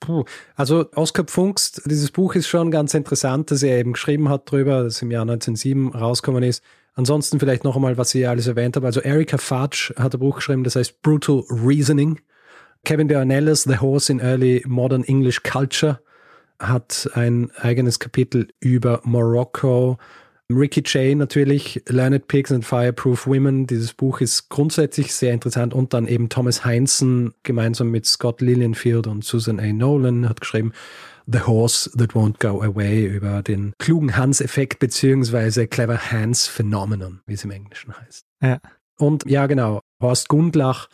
[0.00, 0.24] Puh.
[0.54, 4.84] Also Oskar Pfungst, dieses Buch ist schon ganz interessant, dass er eben geschrieben hat drüber,
[4.84, 6.62] das im Jahr 1907 rausgekommen ist.
[6.94, 8.86] Ansonsten vielleicht noch einmal, was ich alles erwähnt habe.
[8.86, 12.20] Also Erika Fudge hat ein Buch geschrieben, das heißt Brutal Reasoning.
[12.84, 16.00] Kevin de Ornelas, The Horse in Early Modern English Culture,
[16.58, 19.98] hat ein eigenes Kapitel über Morocco
[20.50, 23.66] Ricky Jay natürlich, Learned Pigs and Fireproof Women.
[23.66, 29.06] Dieses Buch ist grundsätzlich sehr interessant und dann eben Thomas Heinzen gemeinsam mit Scott Lillienfield
[29.06, 29.72] und Susan A.
[29.72, 30.72] Nolan hat geschrieben
[31.26, 37.34] The Horse That Won't Go Away über den klugen Hans-Effekt beziehungsweise Clever Hans Phenomenon, wie
[37.34, 38.26] es im Englischen heißt.
[38.42, 38.60] Ja.
[38.98, 40.88] Und ja, genau, Horst Gundlach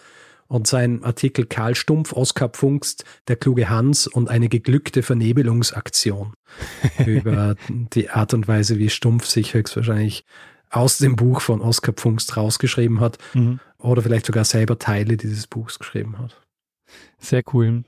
[0.51, 6.35] und sein Artikel Karl Stumpf, Oskar Pfungst, der kluge Hans und eine geglückte Vernebelungsaktion
[7.07, 10.25] über die Art und Weise, wie Stumpf sich höchstwahrscheinlich
[10.69, 13.61] aus dem Buch von Oskar Pfungst rausgeschrieben hat mhm.
[13.79, 16.41] oder vielleicht sogar selber Teile dieses Buchs geschrieben hat.
[17.19, 17.85] Sehr cool.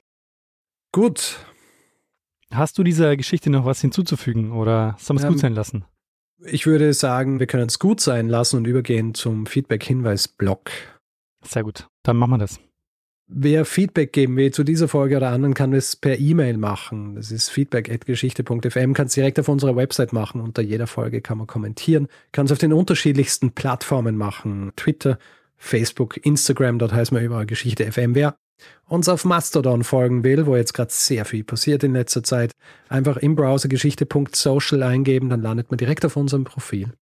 [0.92, 1.40] Gut.
[2.52, 5.84] Hast du dieser Geschichte noch was hinzuzufügen oder soll man es ähm, gut sein lassen?
[6.44, 10.70] Ich würde sagen, wir können es gut sein lassen und übergehen zum Feedback-Hinweis-Blog.
[11.44, 12.60] Sehr gut, dann machen wir das.
[13.34, 17.14] Wer Feedback geben will zu dieser Folge oder anderen, kann es per E-Mail machen.
[17.14, 18.92] Das ist feedback.geschichte.fm.
[18.92, 20.40] Kann es direkt auf unserer Website machen.
[20.40, 22.08] Unter jeder Folge kann man kommentieren.
[22.32, 24.72] Kann es auf den unterschiedlichsten Plattformen machen.
[24.76, 25.18] Twitter,
[25.56, 28.14] Facebook, Instagram, dort heißt man überall Geschichte FM.
[28.14, 28.36] Wer
[28.86, 32.52] uns auf Mastodon folgen will, wo jetzt gerade sehr viel passiert in letzter Zeit,
[32.88, 36.92] einfach im Browser geschichte.social eingeben, dann landet man direkt auf unserem Profil.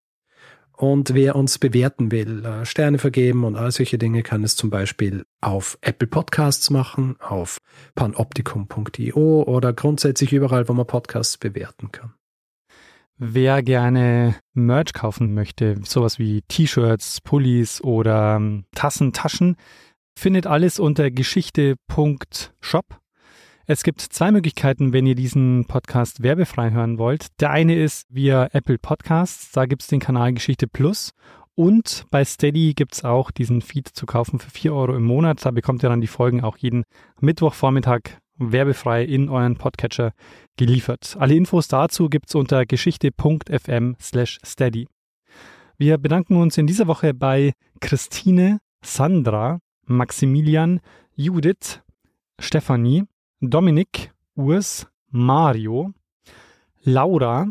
[0.81, 4.71] Und wer uns bewerten will, äh, Sterne vergeben und all solche Dinge, kann es zum
[4.71, 7.59] Beispiel auf Apple Podcasts machen, auf
[7.97, 12.15] panoptikum.io oder grundsätzlich überall, wo man Podcasts bewerten kann.
[13.19, 19.57] Wer gerne Merch kaufen möchte, sowas wie T-Shirts, Pullis oder ähm, Tassen, Taschen,
[20.19, 23.00] findet alles unter geschichte.shop.
[23.73, 27.29] Es gibt zwei Möglichkeiten, wenn ihr diesen Podcast werbefrei hören wollt.
[27.39, 31.13] Der eine ist via Apple Podcasts, da gibt es den Kanal Geschichte Plus.
[31.55, 35.47] Und bei Steady gibt es auch diesen Feed zu kaufen für 4 Euro im Monat.
[35.47, 36.83] Da bekommt ihr dann die Folgen auch jeden
[37.21, 40.15] Mittwochvormittag werbefrei in euren Podcatcher
[40.57, 41.17] geliefert.
[41.21, 44.89] Alle Infos dazu gibt es unter geschichte.fm slash steady.
[45.79, 50.81] Wir bedanken uns in dieser Woche bei Christine, Sandra, Maximilian,
[51.15, 51.83] Judith,
[52.41, 53.05] Stefanie,
[53.41, 55.93] Dominik, Urs, Mario,
[56.83, 57.49] Laura,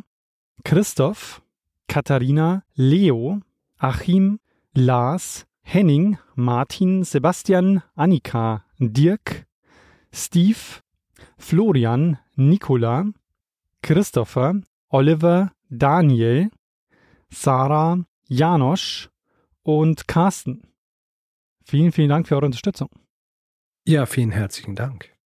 [0.64, 1.42] Christoph,
[1.88, 3.42] Katharina, Leo,
[3.80, 4.40] Achim,
[4.76, 9.48] Lars, Henning, Martin, Sebastian, Annika, Dirk,
[10.12, 10.82] Steve,
[11.38, 13.06] Florian, Nicola,
[13.82, 16.50] Christopher, Oliver, Daniel,
[17.30, 19.10] Sarah, Janosch
[19.64, 20.62] und Carsten.
[21.64, 22.90] Vielen, vielen Dank für eure Unterstützung.
[23.86, 25.19] Ja, vielen herzlichen Dank.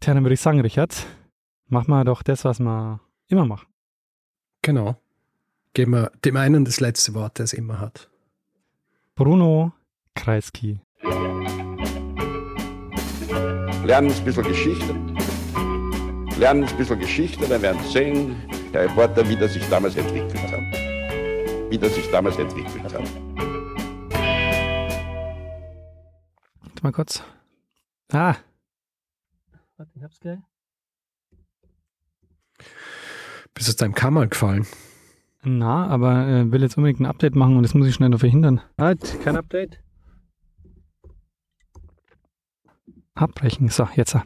[0.00, 1.06] Tja, dann würde ich sagen, Richard,
[1.68, 3.66] mach mal doch das, was wir immer machen.
[4.62, 4.96] Genau.
[5.74, 8.08] Geben wir dem einen das letzte Wort, der es immer hat.
[9.14, 9.72] Bruno
[10.14, 10.80] Kreisky.
[13.84, 14.94] Lernen ein bisschen Geschichte.
[16.38, 18.36] Lernen ein bisschen Geschichte, dann werden Sie sehen,
[18.72, 20.60] der Reporter, wie das sich damals entwickelt hat.
[21.70, 22.92] Wie das sich damals entwickelt hat.
[26.60, 27.22] Warte mal kurz.
[28.12, 28.36] Ah,
[29.76, 30.38] Warte, ich hab's gleich.
[33.52, 34.66] Bist du deinem Kammer gefallen?
[35.42, 38.20] Na, aber äh, will jetzt unbedingt ein Update machen und das muss ich schnell noch
[38.20, 38.60] verhindern.
[38.78, 39.80] Halt, kein Update.
[43.14, 43.68] Abbrechen.
[43.68, 44.16] So, jetzt.